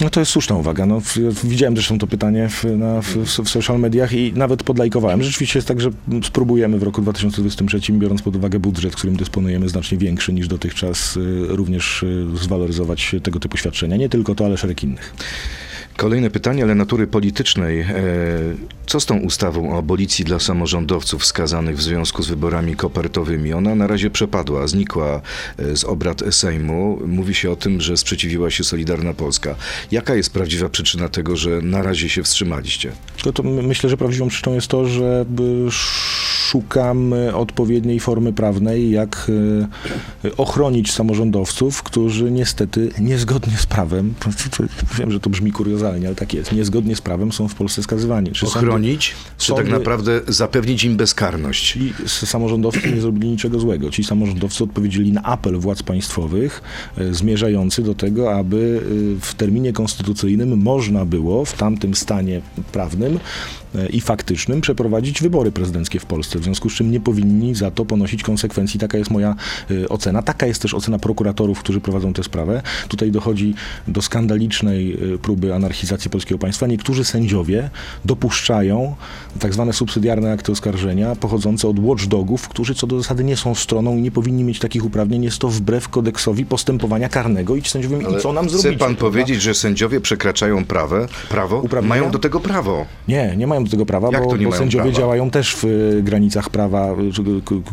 No 0.00 0.10
to 0.10 0.20
jest 0.20 0.32
słuszna 0.32 0.56
uwaga. 0.56 0.86
No, 0.86 1.00
widziałem 1.44 1.76
zresztą 1.76 1.98
to 1.98 2.06
pytanie 2.06 2.48
w, 2.48 2.64
na, 2.64 3.02
w, 3.02 3.16
w 3.26 3.48
social 3.48 3.80
mediach 3.80 4.12
i 4.12 4.32
nawet 4.32 4.62
podlajkowałem. 4.62 5.22
Rzeczywiście 5.22 5.58
jest 5.58 5.68
tak, 5.68 5.80
że 5.80 5.90
spróbujemy 6.24 6.78
w 6.78 6.82
roku 6.82 7.02
2023, 7.02 7.92
biorąc 7.92 8.22
pod 8.22 8.36
uwagę 8.36 8.58
budżet, 8.58 8.96
którym 8.96 9.16
dysponujemy, 9.16 9.68
znacznie 9.68 9.98
większy 9.98 10.32
niż 10.32 10.48
dotychczas, 10.48 11.16
y, 11.16 11.46
również 11.48 12.02
y, 12.02 12.26
zwaloryzować 12.34 13.14
tego 13.22 13.40
typu 13.40 13.56
świadczenia. 13.56 13.96
Nie 13.96 14.08
tylko 14.08 14.34
to, 14.34 14.44
ale 14.44 14.56
szereg 14.56 14.82
innych. 14.82 15.14
Kolejne 15.96 16.30
pytanie, 16.30 16.62
ale 16.62 16.74
natury 16.74 17.06
politycznej. 17.06 17.80
E, 17.80 17.86
Co 18.86 19.00
z 19.00 19.06
tą 19.06 19.18
ustawą 19.18 19.72
o 19.74 19.78
abolicji 19.78 20.24
dla 20.24 20.38
samorządowców 20.40 21.26
skazanych 21.26 21.76
w 21.76 21.82
związku 21.82 22.22
z 22.22 22.28
wyborami 22.28 22.76
kopertowymi? 22.76 23.52
Ona 23.52 23.74
na 23.74 23.86
razie 23.86 24.10
przepadła, 24.10 24.66
znikła 24.66 25.20
e, 25.58 25.76
z 25.76 25.84
obrad 25.84 26.22
Sejmu. 26.30 26.98
Mówi 27.06 27.34
się 27.34 27.50
o 27.50 27.56
tym, 27.56 27.80
że 27.80 27.96
sprzeciwiła 27.96 28.50
się 28.50 28.64
Solidarna 28.64 29.14
Polska. 29.14 29.54
Jaka 29.90 30.14
jest 30.14 30.32
prawdziwa 30.32 30.68
przyczyna 30.68 31.08
tego, 31.08 31.36
że 31.36 31.50
na 31.62 31.82
razie 31.82 32.08
się 32.08 32.22
wstrzymaliście? 32.22 32.92
To 33.34 33.42
my- 33.42 33.62
myślę, 33.62 33.90
że 33.90 33.96
prawdziwą 33.96 34.28
przyczyną 34.28 34.54
jest 34.54 34.68
to, 34.68 34.84
że 34.88 35.24
szukam 36.50 37.12
y, 37.12 37.34
odpowiedniej 37.36 38.00
formy 38.00 38.32
prawnej, 38.32 38.90
jak 38.90 39.26
y, 40.24 40.36
ochronić 40.36 40.92
samorządowców, 40.92 41.82
którzy 41.82 42.30
niestety 42.30 42.90
niezgodnie 43.00 43.56
z 43.56 43.66
prawem, 43.66 44.14
wiem, 44.98 45.10
że 45.10 45.20
to 45.20 45.30
brzmi 45.30 45.52
kuriozalnie, 45.52 46.06
ale 46.06 46.16
tak 46.16 46.34
jest, 46.34 46.52
niezgodnie 46.52 46.96
z 46.96 47.00
prawem 47.00 47.32
są 47.32 47.48
w 47.48 47.54
Polsce 47.54 47.82
skazywani. 47.82 48.32
Czy 48.32 48.46
sądy- 48.46 48.58
Ochronić, 48.68 49.14
czy 49.38 49.48
tak 49.48 49.56
sądy- 49.56 49.72
naprawdę 49.72 50.20
zapewnić 50.28 50.84
im 50.84 50.96
bezkarność? 50.96 51.78
S- 52.04 52.28
samorządowcy 52.28 52.92
nie 52.94 53.00
zrobili 53.00 53.28
niczego 53.28 53.60
złego. 53.60 53.90
Ci 53.90 54.04
samorządowcy 54.04 54.64
odpowiedzieli 54.64 55.12
na 55.12 55.22
apel 55.22 55.58
władz 55.58 55.82
państwowych 55.82 56.62
e, 56.98 57.14
zmierzający 57.14 57.82
do 57.82 57.94
tego, 57.94 58.34
aby 58.34 58.80
e, 59.16 59.20
w 59.20 59.34
terminie 59.34 59.72
konstytucyjnym 59.72 60.58
można 60.62 61.04
było 61.04 61.44
w 61.44 61.52
tamtym 61.52 61.94
stanie 61.94 62.40
prawnym 62.72 63.16
e, 63.16 63.18
i 63.90 64.00
faktycznym 64.00 64.60
przeprowadzić 64.60 65.22
wybory 65.22 65.52
prezydenckie 65.52 66.00
w 66.00 66.06
Polsce, 66.06 66.38
w 66.38 66.44
związku 66.44 66.70
z 66.70 66.72
czym 66.72 66.90
nie 66.90 67.00
powinni 67.00 67.54
za 67.54 67.70
to 67.70 67.84
ponosić 67.84 68.22
konsekwencji. 68.22 68.80
Taka 68.80 68.98
jest 68.98 69.10
moja 69.10 69.34
e, 69.70 69.88
ocena. 69.88 70.22
Taka 70.22 70.46
jest 70.46 70.62
też 70.62 70.74
ocena 70.74 70.98
prokuratorów, 70.98 71.58
którzy 71.60 71.80
prowadzą 71.80 72.12
tę 72.12 72.22
sprawę. 72.22 72.62
Tutaj 72.88 73.10
dochodzi 73.10 73.54
do 73.88 74.02
skandalicznej 74.02 74.98
e, 75.14 75.18
próby 75.18 75.54
anarchizacji 75.54 76.10
polskiego 76.10 76.38
państwa. 76.38 76.66
Niektórzy 76.66 77.04
sędziowie 77.04 77.70
dopuszczają 78.04 78.94
tak 79.38 79.52
zwane 79.54 79.72
subsydiarne 79.72 80.32
akty 80.32 80.52
oskarżenia 80.52 81.16
pochodzące 81.16 81.68
od 81.68 81.80
watchdogów, 81.80 82.48
którzy 82.48 82.74
co 82.74 82.86
do 82.86 82.98
zasady 82.98 83.24
nie 83.24 83.36
są 83.36 83.54
stroną 83.54 83.96
i 83.96 84.02
nie 84.02 84.10
powinni 84.10 84.44
mieć 84.44 84.58
takich 84.58 84.84
uprawnień. 84.84 85.24
Jest 85.24 85.38
to 85.38 85.48
wbrew 85.48 85.88
kodeksowi 85.88 86.46
postępowania 86.46 87.08
karnego 87.08 87.56
i 87.56 87.62
ci 87.62 87.70
sędziowie 87.70 87.98
Ale 88.06 88.18
i 88.18 88.22
co 88.22 88.32
nam 88.32 88.48
chce 88.48 88.58
zrobić? 88.58 88.80
pan 88.80 88.96
powiedzieć, 88.96 89.42
że 89.42 89.54
sędziowie 89.54 90.00
przekraczają 90.00 90.64
prawo? 91.28 91.60
Uprawnienia? 91.62 91.88
Mają 91.88 92.10
do 92.10 92.18
tego 92.18 92.40
prawo. 92.40 92.86
Nie, 93.08 93.36
nie 93.36 93.46
mają 93.46 93.64
do 93.66 93.70
tego 93.70 93.86
prawa, 93.86 94.08
Jak 94.12 94.22
bo, 94.24 94.36
bo 94.36 94.52
sędziowie 94.52 94.82
prawa? 94.84 94.98
działają 94.98 95.30
też 95.30 95.56
w 95.56 95.64
y, 95.64 96.02
granicach 96.02 96.50
prawa, 96.50 96.88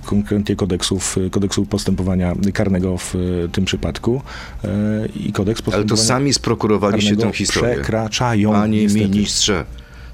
konkretnie 0.05 0.55
kodeksów, 0.55 1.17
y, 1.17 1.29
kodeksu 1.29 1.65
postępowania 1.65 2.35
karnego 2.53 2.97
w 2.97 3.15
y, 3.15 3.49
tym 3.51 3.65
przypadku 3.65 4.21
i 5.15 5.31
kodeks 5.33 5.59
Ale 5.59 5.65
postępowania 5.65 5.87
to 5.89 5.97
sami 5.97 6.33
sprokurowaliście 6.33 7.15
tę 7.17 7.31
historię. 7.33 7.73
przekraczają 7.73 8.51
Panie 8.51 8.81
niestety. 8.81 9.05
ministrze, 9.09 9.65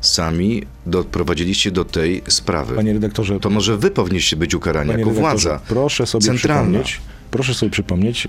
sami 0.02 0.64
doprowadziliście 0.86 1.72
do 1.72 1.86
tej 1.86 2.22
sprawy. 2.28 2.76
Panie 2.76 2.94
redaktorze, 2.94 3.40
To 3.40 3.50
może 3.50 3.78
wy 3.78 3.92
powinniście 3.92 4.36
być 4.38 4.56
ukarani 4.56 4.92
jako 4.92 5.10
władza. 5.10 5.60
Proszę 5.68 6.06
sobie 6.06 6.26
centralna. 6.26 6.64
przypomnieć, 6.84 7.02
proszę 7.32 7.54
sobie 7.54 7.70
przypomnieć, 7.70 8.28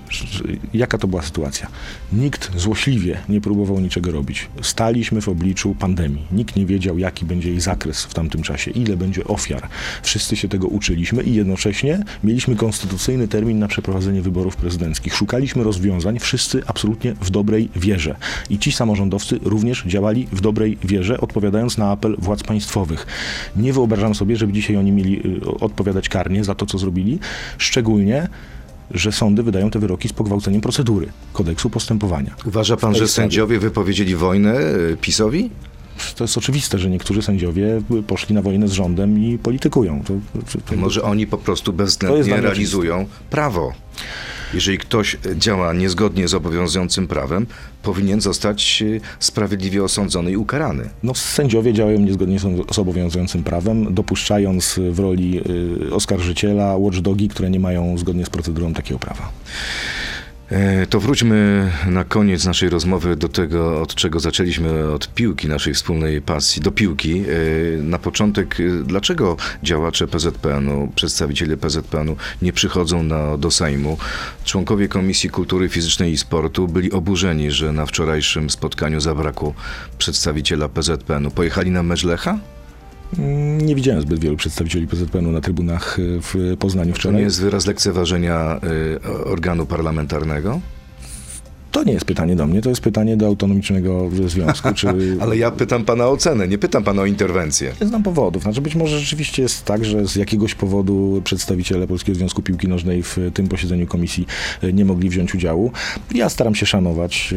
jaka 0.73 0.97
to 0.97 1.07
była 1.07 1.21
sytuacja. 1.21 1.67
Nikt 2.13 2.59
złośliwie 2.59 3.17
nie 3.29 3.41
próbował 3.41 3.79
niczego 3.79 4.11
robić. 4.11 4.47
Staliśmy 4.61 5.21
w 5.21 5.29
obliczu 5.29 5.75
pandemii. 5.75 6.25
Nikt 6.31 6.55
nie 6.55 6.65
wiedział, 6.65 6.97
jaki 6.97 7.25
będzie 7.25 7.49
jej 7.49 7.59
zakres 7.59 8.03
w 8.03 8.13
tamtym 8.13 8.41
czasie, 8.41 8.71
ile 8.71 8.97
będzie 8.97 9.23
ofiar. 9.23 9.67
Wszyscy 10.03 10.35
się 10.35 10.47
tego 10.47 10.67
uczyliśmy 10.67 11.23
i 11.23 11.33
jednocześnie 11.33 12.03
mieliśmy 12.23 12.55
konstytucyjny 12.55 13.27
termin 13.27 13.59
na 13.59 13.67
przeprowadzenie 13.67 14.21
wyborów 14.21 14.55
prezydenckich. 14.55 15.15
Szukaliśmy 15.15 15.63
rozwiązań, 15.63 16.19
wszyscy 16.19 16.61
absolutnie 16.67 17.13
w 17.13 17.29
dobrej 17.29 17.69
wierze. 17.75 18.15
I 18.49 18.59
ci 18.59 18.71
samorządowcy 18.71 19.39
również 19.43 19.83
działali 19.87 20.27
w 20.31 20.41
dobrej 20.41 20.77
wierze, 20.83 21.21
odpowiadając 21.21 21.77
na 21.77 21.91
apel 21.91 22.15
władz 22.19 22.43
państwowych. 22.43 23.07
Nie 23.55 23.73
wyobrażam 23.73 24.15
sobie, 24.15 24.35
żeby 24.35 24.53
dzisiaj 24.53 24.77
oni 24.77 24.91
mieli 24.91 25.37
y, 25.37 25.45
odpowiadać 25.45 26.09
karnie 26.09 26.43
za 26.43 26.55
to, 26.55 26.65
co 26.65 26.77
zrobili, 26.77 27.19
szczególnie 27.57 28.27
że 28.93 29.11
sądy 29.11 29.43
wydają 29.43 29.71
te 29.71 29.79
wyroki 29.79 30.07
z 30.09 30.13
pogwałceniem 30.13 30.61
procedury, 30.61 31.07
kodeksu 31.33 31.69
postępowania. 31.69 32.35
Uważa 32.45 32.77
pan, 32.77 32.91
że 32.91 32.95
sprawie. 32.95 33.07
sędziowie 33.07 33.59
wypowiedzieli 33.59 34.15
wojnę 34.15 34.53
e, 34.53 34.97
PiSowi? 35.01 35.49
To 36.15 36.23
jest 36.23 36.37
oczywiste, 36.37 36.79
że 36.79 36.89
niektórzy 36.89 37.21
sędziowie 37.21 37.81
poszli 38.07 38.35
na 38.35 38.41
wojnę 38.41 38.67
z 38.67 38.71
rządem 38.71 39.19
i 39.19 39.37
politykują. 39.37 40.03
To, 40.03 40.13
to, 40.53 40.57
to, 40.65 40.75
Może 40.75 41.01
oni 41.01 41.27
po 41.27 41.37
prostu 41.37 41.73
bezwzględnie 41.73 42.41
realizują 42.41 43.05
prawo. 43.29 43.73
Jeżeli 44.53 44.77
ktoś 44.77 45.17
działa 45.35 45.73
niezgodnie 45.73 46.27
z 46.27 46.33
obowiązującym 46.33 47.07
prawem, 47.07 47.47
powinien 47.83 48.21
zostać 48.21 48.83
e, 48.97 48.99
sprawiedliwie 49.19 49.83
osądzony 49.83 50.31
i 50.31 50.37
ukarany. 50.37 50.89
No, 51.03 51.15
sędziowie 51.15 51.73
działają 51.73 51.99
niezgodnie 51.99 52.39
z, 52.39 52.79
obowiązującym 52.79 53.43
prawem, 53.43 53.93
dopuszczając 53.93 54.79
w 54.91 54.99
roli 54.99 55.41
y, 55.87 55.95
oskarżyciela 55.95 56.77
watchdogi, 56.77 57.29
które 57.29 57.49
nie 57.49 57.59
mają 57.59 57.97
zgodnie 57.97 58.25
z 58.25 58.29
procedurą 58.29 58.73
takiego 58.73 58.99
prawa. 58.99 59.31
E, 60.51 60.85
To 60.87 60.99
wróćmy 60.99 61.71
na 61.87 62.03
koniec 62.03 62.45
naszej 62.45 62.69
rozmowy 62.69 63.15
do 63.15 63.29
tego, 63.29 63.81
od 63.81 63.95
czego 63.95 64.19
zaczęliśmy, 64.19 64.89
od 64.91 65.13
piłki, 65.13 65.47
naszej 65.47 65.73
wspólnej 65.73 66.21
pasji, 66.21 66.61
do 66.61 66.71
piłki. 66.71 67.23
E, 67.79 67.83
Na 67.83 67.99
początek, 67.99 68.57
e, 68.59 68.83
dlaczego 68.83 69.37
działacze 69.63 70.07
PZPN-u, 70.07 70.91
przedstawiciele 70.95 71.57
PZPN-u 71.57 72.15
nie 72.41 72.53
przychodzą 72.53 73.03
na, 73.03 73.37
do 73.37 73.51
Sejmu? 73.51 73.97
Członkowie 74.45 74.87
Komisji 74.87 75.29
Kultury 75.29 75.69
Fizycznej 75.69 76.11
i 76.11 76.17
Sportu 76.17 76.67
byli 76.67 76.91
oburzeni, 76.91 77.51
że 77.51 77.71
na 77.71 77.85
wczorajszym 77.85 78.49
spotkaniu 78.49 78.99
zabrakło 78.99 79.53
przedstawiciela 79.97 80.69
PZPN-u. 80.69 81.31
Pojechali 81.31 81.71
na 81.71 81.83
mecz 81.83 82.03
Lecha? 82.03 82.39
Mm, 83.19 83.61
Nie 83.61 83.75
widziałem 83.75 84.01
zbyt 84.01 84.19
wielu 84.19 84.37
przedstawicieli 84.37 84.87
PZPN-u 84.87 85.31
na 85.31 85.41
trybunach 85.41 85.99
y, 85.99 86.19
w 86.21 86.55
Poznaniu 86.59 86.91
To 86.93 86.99
wczoraj. 86.99 87.17
nie 87.17 87.23
jest 87.23 87.41
wyraz 87.41 87.65
lekceważenia 87.67 88.59
e, 89.03 89.23
organu 89.25 89.65
parlamentarnego? 89.65 90.59
To 91.71 91.83
nie 91.83 91.93
jest 91.93 92.05
pytanie 92.05 92.35
do 92.35 92.47
mnie, 92.47 92.61
to 92.61 92.69
jest 92.69 92.81
pytanie 92.81 93.17
do 93.17 93.27
autonomicznego 93.27 94.09
związku. 94.27 94.73
Czy... 94.73 94.87
Ale 95.21 95.37
ja 95.37 95.51
pytam 95.51 95.85
pana 95.85 96.07
o 96.07 96.17
cenę, 96.17 96.47
nie 96.47 96.57
pytam 96.57 96.83
pana 96.83 97.01
o 97.01 97.05
interwencję. 97.05 97.73
Nie 97.81 97.87
znam 97.87 98.03
powodów. 98.03 98.43
Znaczy 98.43 98.61
być 98.61 98.75
może 98.75 98.99
rzeczywiście 98.99 99.41
jest 99.41 99.65
tak, 99.65 99.85
że 99.85 100.07
z 100.07 100.15
jakiegoś 100.15 100.55
powodu 100.55 101.21
przedstawiciele 101.23 101.87
Polskiego 101.87 102.17
Związku 102.17 102.41
Piłki 102.41 102.67
Nożnej 102.67 103.03
w 103.03 103.17
tym 103.33 103.47
posiedzeniu 103.47 103.87
komisji 103.87 104.27
e, 104.63 104.73
nie 104.73 104.85
mogli 104.85 105.09
wziąć 105.09 105.35
udziału. 105.35 105.71
Ja 106.15 106.29
staram 106.29 106.55
się 106.55 106.65
szanować 106.65 107.33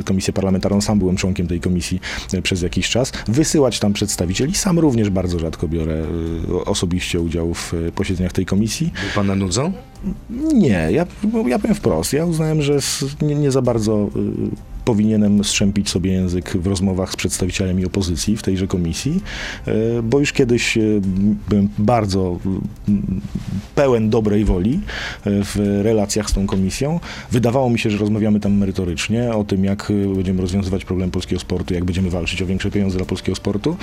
e, 0.00 0.02
komisję 0.02 0.32
parlamentarną, 0.32 0.80
sam 0.80 0.98
byłem 0.98 1.16
członkiem 1.16 1.46
tej 1.46 1.60
komisji 1.60 2.00
e, 2.34 2.42
przez 2.42 2.62
jakiś 2.62 2.88
czas, 2.88 3.12
wysyłać 3.28 3.78
tam 3.78 3.92
przedstawicieli. 3.92 4.54
Sam 4.54 4.78
również 4.78 5.10
bardzo 5.10 5.38
rzadko 5.38 5.68
biorę 5.68 6.04
osobiście 6.64 7.20
udział 7.20 7.54
w 7.54 7.72
posiedzeniach 7.94 8.32
tej 8.32 8.46
komisji. 8.46 8.92
Pana 9.14 9.34
nudzą? 9.34 9.72
Nie, 10.54 10.68
ja, 10.68 11.06
ja 11.46 11.58
powiem 11.58 11.74
wprost. 11.74 12.12
Ja 12.12 12.24
uznałem, 12.24 12.62
że 12.62 12.78
nie, 13.22 13.34
nie 13.34 13.50
za 13.50 13.62
bardzo 13.62 14.08
y, 14.16 14.73
powinienem 14.84 15.44
strzępić 15.44 15.90
sobie 15.90 16.12
język 16.12 16.56
w 16.56 16.66
rozmowach 16.66 17.12
z 17.12 17.16
przedstawicielami 17.16 17.86
opozycji 17.86 18.36
w 18.36 18.42
tejże 18.42 18.66
komisji, 18.66 19.22
y, 19.68 20.02
bo 20.02 20.20
już 20.20 20.32
kiedyś 20.32 20.76
y, 20.76 21.00
byłem 21.48 21.68
bardzo 21.78 22.38
y, 22.88 22.92
pełen 23.74 24.10
dobrej 24.10 24.44
woli 24.44 24.74
y, 24.74 24.80
w 25.24 25.80
relacjach 25.82 26.30
z 26.30 26.32
tą 26.32 26.46
komisją. 26.46 27.00
Wydawało 27.30 27.70
mi 27.70 27.78
się, 27.78 27.90
że 27.90 27.98
rozmawiamy 27.98 28.40
tam 28.40 28.52
merytorycznie 28.52 29.34
o 29.34 29.44
tym, 29.44 29.64
jak 29.64 29.92
będziemy 30.14 30.40
rozwiązywać 30.40 30.84
problem 30.84 31.10
polskiego 31.10 31.40
sportu, 31.40 31.74
jak 31.74 31.84
będziemy 31.84 32.10
walczyć 32.10 32.42
o 32.42 32.46
większe 32.46 32.70
pieniądze 32.70 32.96
dla 32.96 33.06
polskiego 33.06 33.36
sportu. 33.36 33.76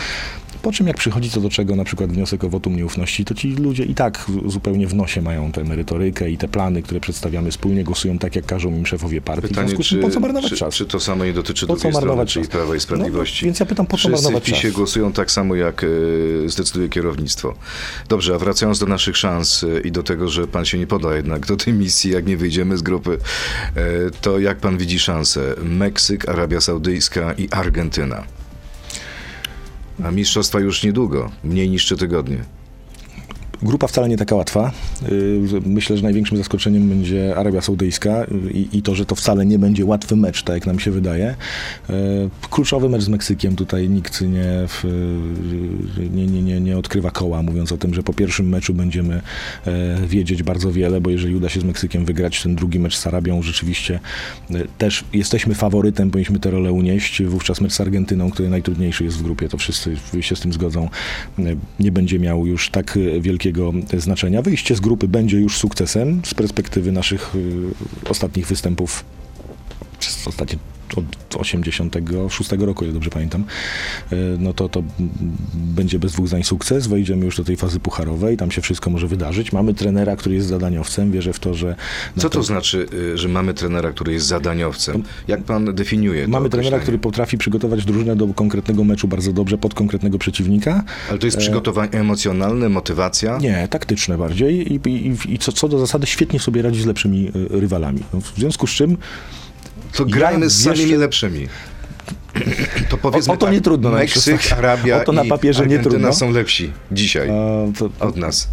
Po 0.61 0.71
czym 0.71 0.87
jak 0.87 0.97
przychodzi 0.97 1.29
co 1.29 1.41
do 1.41 1.49
czego, 1.49 1.75
na 1.75 1.83
przykład 1.83 2.11
wniosek 2.11 2.43
o 2.43 2.49
wotum 2.49 2.75
nieufności, 2.75 3.25
to 3.25 3.33
ci 3.33 3.55
ludzie 3.55 3.83
i 3.83 3.95
tak 3.95 4.25
zupełnie 4.45 4.87
w 4.87 4.95
nosie 4.95 5.21
mają 5.21 5.51
tę 5.51 5.63
merytorykę 5.63 6.31
i 6.31 6.37
te 6.37 6.47
plany, 6.47 6.81
które 6.81 6.99
przedstawiamy 6.99 7.51
wspólnie, 7.51 7.83
głosują 7.83 8.17
tak, 8.17 8.35
jak 8.35 8.45
każą 8.45 8.69
im 8.71 8.85
szefowie 8.85 9.21
partii. 9.21 9.47
w 9.47 9.49
Pytanie, 9.49 9.67
związku 9.67 9.95
z 9.95 10.01
po 10.01 10.09
co 10.09 10.19
marnować 10.19 10.53
czas? 10.53 10.75
czy 10.75 10.85
to 10.91 10.99
samo 10.99 11.25
nie 11.25 11.33
dotyczy 11.33 11.67
Po 11.67 11.75
drugiej 11.75 11.93
strony, 11.93 12.25
czyli 12.25 12.45
czas? 12.45 12.51
Prawa 12.51 12.73
i 12.73 12.77
No, 12.77 12.79
Sprawiedliwości? 12.79 13.45
więc 13.45 13.59
ja 13.59 13.65
pytam, 13.65 13.85
po 13.85 13.91
co 13.91 13.97
Wszyscy 13.97 14.11
marnować 14.23 14.43
w 14.43 14.45
PiSie 14.45 14.61
czas? 14.61 14.71
głosują 14.71 15.13
tak 15.13 15.31
samo, 15.31 15.55
jak 15.55 15.83
e, 15.83 15.87
zdecyduje 16.49 16.89
kierownictwo. 16.89 17.55
Dobrze, 18.09 18.35
a 18.35 18.37
wracając 18.37 18.79
do 18.79 18.85
naszych 18.85 19.17
szans 19.17 19.63
e, 19.63 19.79
i 19.81 19.91
do 19.91 20.03
tego, 20.03 20.27
że 20.29 20.47
pan 20.47 20.65
się 20.65 20.77
nie 20.79 20.87
poda 20.87 21.15
jednak 21.15 21.45
do 21.45 21.57
tej 21.57 21.73
misji, 21.73 22.11
jak 22.11 22.25
nie 22.27 22.37
wyjdziemy 22.37 22.77
z 22.77 22.81
grupy, 22.81 23.17
e, 23.75 23.81
to 24.21 24.39
jak 24.39 24.57
pan 24.57 24.77
widzi 24.77 24.99
szanse? 24.99 25.55
Meksyk, 25.63 26.29
Arabia 26.29 26.61
Saudyjska 26.61 27.33
i 27.33 27.49
Argentyna. 27.51 28.23
A 30.03 30.11
mistrzostwa 30.11 30.59
już 30.59 30.83
niedługo, 30.83 31.31
mniej 31.43 31.69
niż 31.69 31.85
trzy 31.85 31.97
tygodnie. 31.97 32.43
Grupa 33.63 33.87
wcale 33.87 34.09
nie 34.09 34.17
taka 34.17 34.35
łatwa. 34.35 34.71
Y, 35.09 35.41
Myślę, 35.65 35.97
że 35.97 36.03
największym 36.03 36.37
zaskoczeniem 36.37 36.89
będzie 36.89 37.35
Arabia 37.35 37.61
Saudyjska 37.61 38.25
i, 38.53 38.67
i 38.73 38.81
to, 38.81 38.95
że 38.95 39.05
to 39.05 39.15
wcale 39.15 39.45
nie 39.45 39.59
będzie 39.59 39.85
łatwy 39.85 40.15
mecz, 40.15 40.43
tak 40.43 40.55
jak 40.55 40.65
nam 40.65 40.79
się 40.79 40.91
wydaje. 40.91 41.35
Y, 41.89 41.93
Kluczowy 42.49 42.89
mecz 42.89 43.01
z 43.01 43.09
Meksykiem, 43.09 43.55
tutaj 43.55 43.89
nikt 43.89 44.21
nie, 44.21 44.67
w, 44.67 44.85
y, 44.85 46.09
nie, 46.09 46.27
nie, 46.27 46.41
nie, 46.41 46.61
nie 46.61 46.77
odkrywa 46.77 47.11
koła, 47.11 47.43
mówiąc 47.43 47.71
o 47.71 47.77
tym, 47.77 47.93
że 47.93 48.03
po 48.03 48.13
pierwszym 48.13 48.49
meczu 48.49 48.73
będziemy 48.73 49.21
wiedzieć 50.07 50.43
bardzo 50.43 50.71
wiele, 50.71 51.01
bo 51.01 51.09
jeżeli 51.09 51.35
uda 51.35 51.49
się 51.49 51.59
z 51.59 51.63
Meksykiem 51.63 52.05
wygrać 52.05 52.43
ten 52.43 52.55
drugi 52.55 52.79
mecz 52.79 52.97
z 52.97 53.07
Arabią, 53.07 53.41
rzeczywiście 53.41 53.99
też 54.77 55.03
jesteśmy 55.13 55.55
faworytem, 55.55 56.11
powinniśmy 56.11 56.39
tę 56.39 56.51
rolę 56.51 56.71
unieść. 56.71 57.23
Wówczas 57.23 57.61
mecz 57.61 57.73
z 57.73 57.81
Argentyną, 57.81 58.31
który 58.31 58.49
najtrudniejszy 58.49 59.03
jest 59.03 59.17
w 59.17 59.23
grupie, 59.23 59.49
to 59.49 59.57
wszyscy 59.57 59.97
się 60.21 60.35
z 60.35 60.39
tym 60.39 60.53
zgodzą, 60.53 60.89
nie 61.79 61.91
będzie 61.91 62.19
miał 62.19 62.47
już 62.47 62.69
tak 62.69 62.97
y, 62.97 63.21
wielkiego 63.51 64.01
znaczenia. 64.01 64.41
Wyjście 64.41 64.75
z 64.75 64.79
grupy 64.79 65.07
będzie 65.07 65.39
już 65.39 65.57
sukcesem 65.57 66.21
z 66.25 66.33
perspektywy 66.33 66.91
naszych 66.91 67.35
y, 67.35 68.09
ostatnich 68.09 68.47
występów 68.47 69.05
przez 69.99 70.27
ostatnie 70.27 70.57
od 70.97 71.35
86 71.35 72.51
roku, 72.51 72.85
jak 72.85 72.93
dobrze 72.93 73.09
pamiętam, 73.09 73.43
y, 74.11 74.15
no 74.39 74.53
to 74.53 74.69
to 74.69 74.83
będzie 75.53 75.99
bez 75.99 76.11
dwóch 76.11 76.27
zdań 76.27 76.43
sukces. 76.43 76.87
Wejdziemy 76.87 77.25
już 77.25 77.37
do 77.37 77.43
tej 77.43 77.55
fazy 77.55 77.79
pucharowej, 77.79 78.37
tam 78.37 78.51
się 78.51 78.61
wszystko 78.61 78.89
może 78.89 79.07
wydarzyć. 79.07 79.53
Mamy 79.53 79.73
trenera, 79.73 80.15
który 80.15 80.35
jest 80.35 80.47
zadaniowcem, 80.47 81.11
wierzę 81.11 81.33
w 81.33 81.39
to, 81.39 81.53
że... 81.53 81.75
Co 82.17 82.29
to 82.29 82.43
znaczy, 82.43 82.85
y, 82.93 83.17
że 83.17 83.27
mamy 83.27 83.53
trenera, 83.53 83.91
który 83.91 84.13
jest 84.13 84.25
zadaniowcem? 84.25 85.03
Jak 85.27 85.43
pan 85.43 85.75
definiuje 85.75 86.25
to 86.25 86.31
Mamy 86.31 86.49
trenera, 86.49 86.79
który 86.79 86.97
potrafi 86.99 87.37
przygotować 87.37 87.85
drużynę 87.85 88.15
do 88.15 88.27
konkretnego 88.27 88.83
meczu 88.83 89.07
bardzo 89.07 89.33
dobrze, 89.33 89.57
pod 89.57 89.73
konkretnego 89.73 90.17
przeciwnika. 90.17 90.83
Ale 91.09 91.19
to 91.19 91.27
jest 91.27 91.37
przygotowanie 91.37 91.91
emocjonalne, 91.91 92.69
motywacja? 92.69 93.37
Nie, 93.37 93.67
taktyczne 93.67 94.17
bardziej 94.17 94.73
i, 94.73 94.79
i, 94.89 95.33
i 95.33 95.39
co, 95.39 95.51
co 95.51 95.67
do 95.67 95.79
zasady 95.79 96.07
świetnie 96.07 96.39
sobie 96.39 96.61
radzi 96.61 96.81
z 96.81 96.85
lepszymi 96.85 97.27
y, 97.27 97.31
rywalami. 97.49 97.99
No, 98.13 98.21
w 98.21 98.33
związku 98.37 98.67
z 98.67 98.71
czym 98.71 98.97
To 99.95 100.05
grajmy 100.05 100.49
z 100.49 100.63
samymi 100.63 100.81
jeszcze- 100.81 100.97
lepszymi. 100.97 101.47
To 102.89 102.97
powiedzmy 102.97 103.31
O- 103.31 103.35
o 103.35 103.37
to 103.37 103.45
tak, 103.45 103.55
nie 103.55 103.61
trudno 103.61 103.91
Meksyk, 103.91 104.33
napisać. 104.33 104.51
Arabia 104.59 105.01
O 105.01 105.05
to 105.05 105.11
na 105.11 105.23
i 105.23 105.29
papierze 105.29 105.67
nie 105.67 105.79
trudno. 105.79 106.13
są 106.13 106.31
lepsi 106.31 106.71
dzisiaj 106.91 107.29
e, 107.29 107.71
to, 107.79 107.89
od 107.99 108.15
nas. 108.17 108.47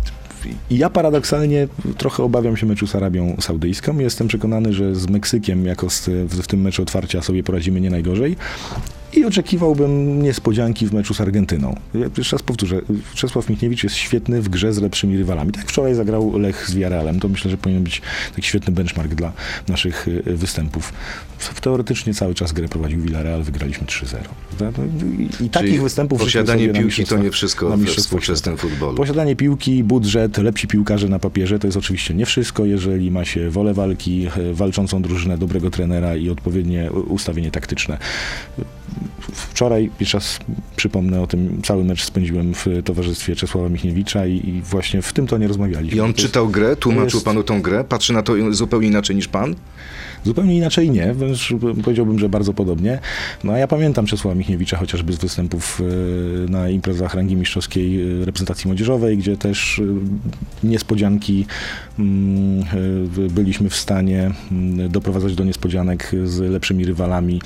I 0.70 0.79
ja 0.79 0.90
paradoksalnie 0.90 1.68
trochę 1.98 2.22
obawiam 2.22 2.57
się 2.57 2.66
meczu 2.66 2.87
z 2.87 2.94
Arabią 2.94 3.37
Saudyjską. 3.40 3.98
Jestem 3.98 4.29
przekonany, 4.29 4.72
że 4.72 4.94
z 4.94 5.09
Meksykiem 5.09 5.66
jako 5.66 5.90
z, 5.90 6.01
w, 6.09 6.42
w 6.42 6.46
tym 6.46 6.61
meczu 6.61 6.83
otwarcia 6.83 7.22
sobie 7.22 7.42
poradzimy 7.42 7.81
nie 7.81 7.90
najgorzej. 7.90 8.37
I 9.12 9.25
oczekiwałbym 9.25 10.23
niespodzianki 10.23 10.87
w 10.87 10.92
meczu 10.92 11.14
z 11.14 11.21
Argentyną. 11.21 11.77
Jeszcze 12.18 12.37
raz 12.37 12.42
powtórzę, 12.42 12.81
Czesław 13.14 13.49
Michniewicz 13.49 13.85
jest 13.85 13.97
świetny 13.97 14.42
w 14.42 14.49
grze 14.49 14.73
z 14.73 14.79
lepszymi 14.79 15.16
rywalami. 15.16 15.53
Tak 15.53 15.62
jak 15.62 15.71
wczoraj 15.71 15.94
zagrał 15.94 16.38
Lech 16.38 16.66
z 16.68 16.75
Villarrealem, 16.75 17.21
to 17.21 17.29
myślę, 17.29 17.51
że 17.51 17.57
powinien 17.57 17.83
być 17.85 18.03
taki 18.35 18.47
świetny 18.49 18.73
benchmark 18.73 19.14
dla 19.14 19.33
naszych 19.68 20.09
y, 20.09 20.23
występów. 20.37 20.92
W- 21.38 21.61
Teoretycznie 21.61 22.14
cały 22.14 22.35
czas 22.35 22.53
grę 22.53 22.68
prowadził 22.68 23.01
Villarreal, 23.01 23.42
wygraliśmy 23.42 23.87
3-0. 23.87 24.16
prawda? 24.59 24.83
No 24.88 25.05
I, 25.47 25.51
takich 25.51 25.83
występów 25.83 26.21
posiadanie 26.21 26.68
piłki 26.68 27.05
to 27.05 27.16
nie 27.18 27.31
wszystko 27.31 27.68
mistrzostwach 27.77 28.05
współczesnym 28.05 28.57
futbolu. 28.57 28.97
Posiadanie 28.97 29.37
piłki, 29.37 29.85
budżet, 29.85 30.38
lepsi 30.38 30.66
piłkarze 30.68 31.09
na 31.09 31.18
papierze 31.18 31.59
to 31.59 31.66
jest 31.66 31.77
oczywiście 31.77 32.14
nie 32.14 32.27
wszystko, 32.27 32.64
jeżeli 32.64 33.11
ma 33.11 33.25
się 33.25 33.51
wolę 33.51 33.75
walki, 33.75 34.29
walczącą 34.53 35.03
drużynę, 35.03 35.38
dobrego 35.38 35.71
trenera 35.71 36.16
i 36.16 36.31
odpowiednie 36.31 36.90
ustawienie 36.92 37.51
taktyczne. 37.51 37.99
Wczoraj, 39.33 39.90
jeszcze 40.01 40.18
raz 40.18 40.38
przypomnę 40.77 41.20
o 41.22 41.27
tym, 41.27 41.62
cały 41.62 41.85
mecz 41.85 42.05
spędziłem 42.05 42.55
w 42.55 42.66
towarzystwie 42.85 43.37
Czesława 43.37 43.68
Michniewicza 43.68 44.27
i, 44.27 44.48
i 44.48 44.62
właśnie 44.62 45.03
w 45.03 45.12
tym 45.12 45.27
to 45.27 45.38
nie 45.38 45.48
rozmawialiśmy. 45.48 45.96
I 45.96 46.01
on 46.01 46.14
czytał 46.14 46.48
grę, 46.48 46.77
tłumaczył 46.77 47.16
jest- 47.16 47.24
panu 47.24 47.42
tą 47.42 47.62
grę, 47.62 47.85
patrzy 47.85 48.12
na 48.12 48.22
to 48.22 48.33
zupełnie 48.51 48.88
inaczej 48.88 49.16
niż 49.16 49.29
pan? 49.29 49.55
Zupełnie 50.24 50.57
inaczej 50.57 50.90
nie, 50.90 51.14
wręcz 51.14 51.55
powiedziałbym, 51.85 52.18
że 52.18 52.29
bardzo 52.29 52.55
podobnie. 52.55 52.98
No 53.44 53.53
a 53.53 53.59
ja 53.59 53.68
pamiętam 53.68 54.07
Czesława 54.07 54.35
Michniewicza 54.35 54.77
chociażby 54.77 55.12
z 55.12 55.16
występów 55.16 55.81
e, 55.81 56.51
na 56.51 56.68
imprezach 56.68 57.14
rangi 57.14 57.37
mistrzowskiej 57.37 58.03
e, 58.03 58.24
reprezentacji 58.24 58.68
młodzieżowej, 58.68 59.18
gdzie 59.18 59.37
też 59.37 59.79
e, 59.79 60.66
niespodzianki 60.66 61.46
mm, 61.98 62.64
byliśmy 63.31 63.70
w 63.70 63.77
stanie 63.77 64.31
mm, 64.53 64.88
doprowadzać 64.88 65.35
do 65.35 65.44
niespodzianek 65.44 66.12
z 66.24 66.40
lepszymi 66.40 66.85
rywalami. 66.85 67.40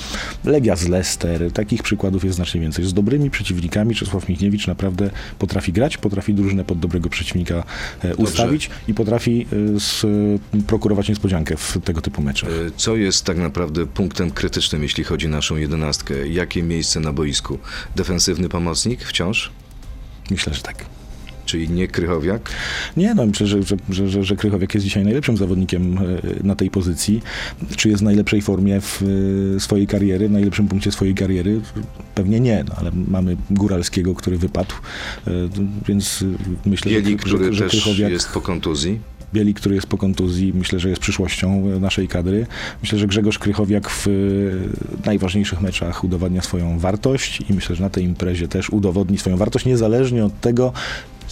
Legia 0.45 0.77
z 0.77 0.89
Leicester, 0.89 1.32
takich 1.55 1.83
przykładów 1.83 2.25
jest 2.25 2.37
znacznie 2.37 2.61
więcej. 2.61 2.85
Z 2.85 2.95
dobrymi 2.95 3.31
przeciwnikami 3.31 3.95
Czesław 3.95 4.29
Michniewicz 4.29 4.67
naprawdę 4.67 5.11
potrafi 5.39 5.73
grać, 5.73 5.97
potrafi 5.97 6.35
drużynę 6.35 6.65
pod 6.65 6.79
dobrego 6.79 7.09
przeciwnika 7.09 7.65
e, 8.05 8.17
ustawić 8.17 8.71
i 8.89 8.95
potrafi 8.95 9.47
e, 9.73 9.77
s, 9.77 10.07
prokurować 10.67 11.09
niespodziankę 11.09 11.57
w 11.57 11.79
tego 11.85 12.01
typu 12.01 12.23
meczach. 12.23 12.51
E, 12.51 12.53
Co 12.77 12.97
jest 12.97 13.25
tak 13.25 13.37
naprawdę 13.37 13.87
punktem 13.87 14.31
krytycznym, 14.31 14.83
jeśli 14.83 15.05
chodzi 15.05 15.27
o 15.27 15.31
naszą 15.31 15.57
jedenastkę? 15.57 16.29
Jakie 16.29 16.63
miejsce 16.63 17.01
na 17.01 17.13
boisku? 17.13 17.59
Defensywny 17.97 18.49
pomocnik 18.49 19.03
wciąż? 19.05 19.53
Myślę, 20.31 20.55
że 20.55 20.63
tak. 20.63 20.85
Czyli 21.47 21.71
nie 21.71 21.89
Krychowiak? 21.89 22.51
Nie, 22.97 23.15
no 23.15 23.27
myślę, 23.27 23.47
że, 23.47 23.63
że, 23.91 24.09
że, 24.09 24.25
że, 24.25 24.37
Krychowiak 24.37 24.75
jest 24.75 24.85
dzisiaj 24.85 25.05
najlepszym 25.05 25.37
zawodnikiem 25.37 25.99
e, 25.99 26.01
na 26.43 26.57
tej 26.57 26.71
pozycji. 26.71 27.23
Czy 27.77 27.89
jest 27.89 28.03
w 28.03 28.05
najlepszej 28.05 28.43
formie 28.43 28.81
w 28.81 29.03
e, 29.57 29.61
swojej 29.61 29.87
kariery, 29.87 30.29
w 30.29 30.33
najlepszym 30.33 30.69
punkcie 30.69 30.93
swojej 30.93 31.15
kariery? 31.15 31.61
Pewnie 32.15 32.41
nie, 32.41 32.65
no, 32.69 32.75
ale 32.77 32.91
mamy 33.09 33.37
Góralskiego, 33.51 34.15
który 34.15 34.39
wypadł, 34.39 34.75
e, 35.27 35.31
więc 35.87 36.25
myślę, 36.67 36.93
Bieli, 36.93 37.11
że, 37.11 37.17
który 37.17 37.53
że, 37.53 37.53
że 37.53 37.69
Krychowiak... 37.69 38.13
jest 38.13 38.29
po 38.29 38.41
kontuzji. 38.41 39.01
Bieli, 39.35 39.55
który 39.55 39.75
jest 39.75 39.87
po 39.87 39.99
kontuzji, 39.99 40.53
myślę, 40.55 40.81
że 40.81 40.89
jest 40.89 41.01
przyszłością 41.01 41.81
naszej 41.81 42.09
kadry. 42.09 42.47
Myślę, 42.83 42.99
że 42.99 43.07
Grzegorz 43.07 43.39
Krychowiak 43.39 43.91
w 43.91 44.07
najważniejszych 45.05 45.61
meczach 45.61 46.05
udowadnia 46.05 46.43
swoją 46.43 46.79
wartość 46.79 47.43
i 47.51 47.55
myślę, 47.55 47.77
że 47.77 47.83
na 47.83 47.91
tej 47.91 48.05
imprezie 48.05 48.49
też 48.49 48.71
udowodni 48.71 49.19
swoją 49.19 49.37
wartość, 49.37 49.65
niezależnie 49.65 50.25
od 50.25 50.41
tego, 50.41 50.73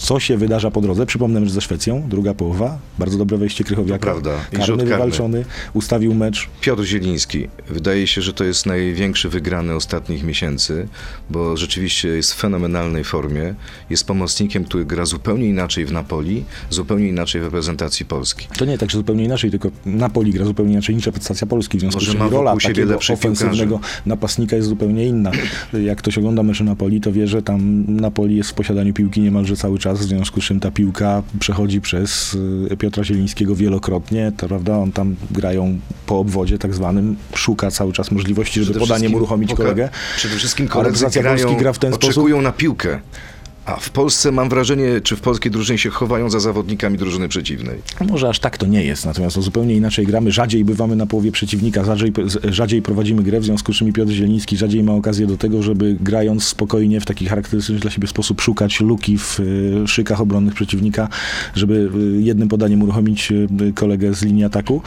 co 0.01 0.19
się 0.19 0.37
wydarza 0.37 0.71
po 0.71 0.81
drodze. 0.81 1.05
Przypomnę, 1.05 1.45
że 1.45 1.51
ze 1.51 1.61
Szwecją, 1.61 2.03
druga 2.09 2.33
połowa, 2.33 2.79
bardzo 2.99 3.17
dobre 3.17 3.37
wejście 3.37 3.63
Krychowiaka. 3.63 3.99
To 3.99 4.21
prawda. 4.21 4.31
Karny 4.51 4.67
karny. 4.67 4.85
wywalczony, 4.85 5.45
ustawił 5.73 6.13
mecz. 6.13 6.49
Piotr 6.61 6.83
Zieliński. 6.83 7.47
Wydaje 7.69 8.07
się, 8.07 8.21
że 8.21 8.33
to 8.33 8.43
jest 8.43 8.65
największy 8.65 9.29
wygrany 9.29 9.75
ostatnich 9.75 10.23
miesięcy, 10.23 10.87
bo 11.29 11.57
rzeczywiście 11.57 12.07
jest 12.07 12.33
w 12.33 12.37
fenomenalnej 12.37 13.03
formie. 13.03 13.53
Jest 13.89 14.05
pomocnikiem, 14.05 14.63
który 14.63 14.85
gra 14.85 15.05
zupełnie 15.05 15.47
inaczej 15.47 15.85
w 15.85 15.91
Napoli, 15.91 16.43
zupełnie 16.69 17.07
inaczej 17.07 17.41
w 17.41 17.43
reprezentacji 17.43 18.05
Polski. 18.05 18.47
To 18.57 18.65
nie 18.65 18.77
tak, 18.77 18.91
że 18.91 18.97
zupełnie 18.97 19.23
inaczej, 19.23 19.51
tylko 19.51 19.69
Napoli 19.85 20.31
gra 20.31 20.45
zupełnie 20.45 20.71
inaczej 20.71 20.95
niż 20.95 21.05
reprezentacja 21.05 21.47
Polski. 21.47 21.77
W 21.77 21.81
związku 21.81 21.99
Może 21.99 22.11
z 22.11 22.15
czym 22.15 22.29
rola 22.29 22.57
takiego 22.57 22.95
ofensywnego 22.95 23.79
napastnika 24.05 24.55
jest 24.55 24.67
zupełnie 24.67 25.07
inna. 25.07 25.31
Jak 25.83 25.97
ktoś 25.97 26.17
ogląda 26.17 26.43
mecze 26.43 26.63
Napoli, 26.63 27.01
to 27.01 27.11
wie, 27.11 27.27
że 27.27 27.41
tam 27.41 27.85
Napoli 27.87 28.35
jest 28.35 28.49
w 28.49 28.53
posiadaniu 28.53 28.93
piłki 28.93 29.21
niemalże 29.21 29.55
cały 29.55 29.79
czas, 29.79 29.90
w 29.99 30.03
związku 30.03 30.41
z 30.41 30.43
czym 30.43 30.59
ta 30.59 30.71
piłka 30.71 31.23
przechodzi 31.39 31.81
przez 31.81 32.37
y, 32.71 32.77
Piotra 32.77 33.03
Zielińskiego 33.03 33.55
wielokrotnie, 33.55 34.31
to 34.37 34.47
prawda, 34.47 34.77
on 34.77 34.91
tam 34.91 35.15
grają 35.31 35.79
po 36.05 36.19
obwodzie 36.19 36.57
tak 36.57 36.73
zwanym, 36.73 37.15
szuka 37.35 37.71
cały 37.71 37.93
czas 37.93 38.11
możliwości, 38.11 38.63
żeby 38.63 38.79
podaniem 38.79 39.15
uruchomić 39.15 39.53
kolegę. 39.53 39.89
Przede 40.17 40.35
wszystkim 40.35 40.67
koledzy 40.67 41.09
grają, 41.09 41.57
gra 41.57 41.73
w 41.73 41.79
ten 41.79 41.93
sposób, 41.93 42.09
oczekują 42.09 42.41
na 42.41 42.51
piłkę. 42.51 42.99
A 43.65 43.75
w 43.75 43.89
Polsce 43.89 44.31
mam 44.31 44.49
wrażenie, 44.49 45.01
czy 45.03 45.15
w 45.15 45.21
polskiej 45.21 45.51
drużynie 45.51 45.79
się 45.79 45.89
chowają 45.89 46.29
za 46.29 46.39
zawodnikami 46.39 46.97
drużyny 46.97 47.27
przeciwnej. 47.27 47.79
Może 48.09 48.29
aż 48.29 48.39
tak 48.39 48.57
to 48.57 48.65
nie 48.65 48.83
jest, 48.83 49.05
natomiast 49.05 49.35
to 49.35 49.41
zupełnie 49.41 49.75
inaczej 49.75 50.05
gramy. 50.05 50.31
Rzadziej 50.31 50.65
bywamy 50.65 50.95
na 50.95 51.05
połowie 51.05 51.31
przeciwnika, 51.31 51.83
rzadziej, 51.83 52.13
rzadziej 52.43 52.81
prowadzimy 52.81 53.23
grę, 53.23 53.39
w 53.39 53.45
związku 53.45 53.73
z 53.73 53.75
czym 53.75 53.93
Piotr 53.93 54.11
Zieliński 54.11 54.57
rzadziej 54.57 54.83
ma 54.83 54.93
okazję 54.93 55.27
do 55.27 55.37
tego, 55.37 55.63
żeby 55.63 55.97
grając 55.99 56.43
spokojnie 56.43 57.01
w 57.01 57.05
taki 57.05 57.25
charakterystyczny 57.25 57.79
dla 57.79 57.91
siebie 57.91 58.07
sposób 58.07 58.41
szukać 58.41 58.79
luki 58.79 59.17
w 59.17 59.39
y, 59.39 59.87
szykach 59.87 60.21
obronnych 60.21 60.53
przeciwnika, 60.53 61.07
żeby 61.55 61.89
y, 62.17 62.21
jednym 62.21 62.47
podaniem 62.47 62.81
uruchomić 62.81 63.31
y, 63.31 63.73
kolegę 63.75 64.13
z 64.13 64.21
linii 64.21 64.43
ataku. 64.43 64.81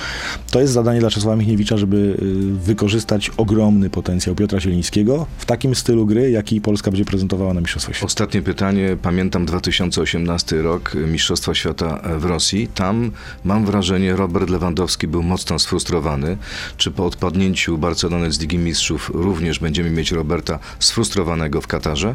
To 0.51 0.61
jest 0.61 0.73
zadanie 0.73 1.01
dla 1.01 1.11
Czesława 1.11 1.37
Michniewicza, 1.37 1.77
żeby 1.77 2.17
wykorzystać 2.65 3.31
ogromny 3.37 3.91
potencjał 3.91 4.35
Piotra 4.35 4.61
Zielińskiego 4.61 5.27
w 5.39 5.47
takim 5.47 5.75
stylu 5.75 6.07
gry, 6.07 6.31
jaki 6.31 6.61
Polska 6.61 6.91
będzie 6.91 7.05
prezentowała 7.05 7.55
na 7.55 7.61
Mistrzostwach 7.61 7.97
Świata. 7.97 8.07
Ostatnie 8.07 8.43
pytanie. 8.43 8.64
Pamiętam 9.03 9.47
2018 9.47 10.63
rok, 10.63 10.95
y, 10.95 10.99
Mistrzostwa 10.99 11.55
Świata 11.55 12.01
e, 12.03 12.19
w 12.19 12.25
Rosji. 12.25 12.69
Tam, 12.75 13.11
mam 13.45 13.67
wrażenie, 13.67 14.17
Robert 14.17 14.51
Lewandowski 14.51 15.09
był 15.09 15.23
mocno 15.23 15.59
sfrustrowany. 15.59 16.37
Czy 16.77 16.91
po 16.91 17.07
odpadnięciu 17.07 17.79
Barcelony 17.79 18.33
z 18.33 18.41
Ligi 18.41 18.59
Mistrzów 18.59 19.11
również 19.15 19.59
będziemy 19.59 19.91
mieć 19.91 20.13
Roberta 20.13 20.59
sfrustrowanego 20.79 21.61
w 21.61 21.67
Katarze? 21.67 22.15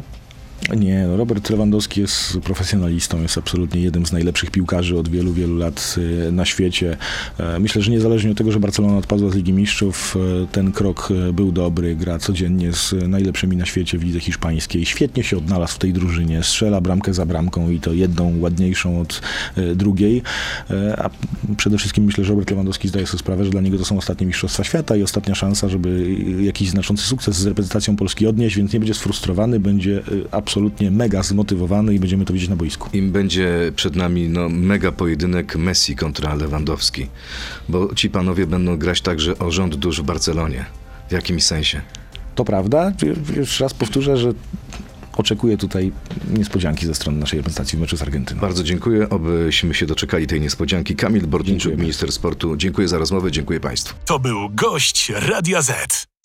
Nie, 0.76 1.06
no 1.06 1.16
Robert 1.16 1.50
Lewandowski 1.50 2.00
jest 2.00 2.38
profesjonalistą, 2.44 3.22
jest 3.22 3.38
absolutnie 3.38 3.80
jednym 3.80 4.06
z 4.06 4.12
najlepszych 4.12 4.50
piłkarzy 4.50 4.98
od 4.98 5.08
wielu, 5.08 5.32
wielu 5.32 5.56
lat 5.56 5.94
y, 6.28 6.32
na 6.32 6.44
świecie. 6.44 6.96
E, 7.38 7.58
Myślę, 7.58 7.82
że 7.82 7.90
niezależnie 7.90 8.30
od 8.30 8.38
tego, 8.38 8.52
że 8.52 8.60
Barcelona 8.60 8.98
odpadła 8.98 9.30
z 9.30 9.34
Ligi 9.34 9.52
Mistrzów, 9.52 10.16
e, 10.16 10.46
ten 10.46 10.72
krok 10.72 11.08
e, 11.28 11.32
był 11.32 11.52
dobry, 11.52 11.96
gra 11.96 12.18
codziennie 12.18 12.72
z 12.72 12.94
najlepszymi 13.08 13.56
na 13.56 13.66
świecie 13.66 13.98
w 13.98 14.04
lidze 14.04 14.20
hiszpańskiej. 14.20 14.86
Świetnie 14.86 15.22
się 15.24 15.36
odnalazł 15.38 15.74
w 15.74 15.78
tej 15.78 15.92
drużynie, 15.92 16.42
strzela 16.42 16.80
bramkę 16.80 17.14
za 17.14 17.26
bramką 17.26 17.70
i 17.70 17.80
to 17.80 17.92
jedną 17.92 18.38
ładniejszą 18.38 19.00
od 19.00 19.20
e, 19.56 19.74
drugiej. 19.74 20.22
E, 20.70 20.96
A 21.02 21.10
przede 21.56 21.78
wszystkim 21.78 22.04
myślę, 22.04 22.24
że 22.24 22.30
Robert 22.30 22.50
Lewandowski 22.50 22.88
zdaje 22.88 23.06
sobie 23.06 23.18
sprawę, 23.18 23.44
że 23.44 23.50
dla 23.50 23.60
niego 23.60 23.78
to 23.78 23.84
są 23.84 23.98
ostatnie 23.98 24.26
Mistrzostwa 24.26 24.64
Świata 24.64 24.96
i 24.96 25.02
ostatnia 25.02 25.34
szansa, 25.34 25.68
żeby 25.68 26.16
jakiś 26.42 26.70
znaczący 26.70 27.04
sukces 27.04 27.36
z 27.36 27.46
reprezentacją 27.46 27.96
Polski 27.96 28.26
odnieść, 28.26 28.56
więc 28.56 28.72
nie 28.72 28.80
będzie 28.80 28.94
sfrustrowany, 28.94 29.60
będzie 29.60 29.98
e, 29.98 30.34
absolutnie 30.50 30.90
mega 30.90 31.22
zmotywowany 31.22 31.94
i 31.94 31.98
będziemy 31.98 32.24
to 32.24 32.32
widzieć 32.32 32.48
na 32.48 32.56
boisku. 32.56 32.88
Im 32.92 33.12
będzie 33.12 33.72
przed 33.76 33.96
nami 33.96 34.28
no, 34.28 34.48
mega 34.48 34.92
pojedynek 34.92 35.56
Messi 35.56 35.96
kontra 35.96 36.34
Lewandowski, 36.34 37.06
bo 37.68 37.94
ci 37.94 38.10
panowie 38.10 38.46
będą 38.46 38.76
grać 38.76 39.00
także 39.00 39.38
o 39.38 39.50
rząd 39.50 39.74
dusz 39.74 40.00
w 40.00 40.04
Barcelonie. 40.04 40.64
W 41.08 41.12
jakimś 41.12 41.44
sensie. 41.44 41.80
To 42.34 42.44
prawda. 42.44 42.92
Jeszcze 43.36 43.64
raz 43.64 43.74
powtórzę, 43.74 44.16
że 44.16 44.32
oczekuję 45.16 45.56
tutaj 45.56 45.92
niespodzianki 46.30 46.86
ze 46.86 46.94
strony 46.94 47.18
naszej 47.18 47.38
reprezentacji 47.38 47.78
w 47.78 47.80
meczu 47.80 47.96
z 47.96 48.02
Argentyną. 48.02 48.40
Bardzo 48.40 48.62
dziękuję, 48.62 49.08
obyśmy 49.08 49.74
się 49.74 49.86
doczekali 49.86 50.26
tej 50.26 50.40
niespodzianki. 50.40 50.96
Kamil 50.96 51.26
Bortniczuk, 51.26 51.76
minister 51.76 52.12
sportu. 52.12 52.56
Dziękuję 52.56 52.88
za 52.88 52.98
rozmowę, 52.98 53.30
dziękuję 53.30 53.60
Państwu. 53.60 53.94
To 54.04 54.18
był 54.18 54.50
gość 54.50 55.12
Radia 55.14 55.62
Z. 55.62 56.06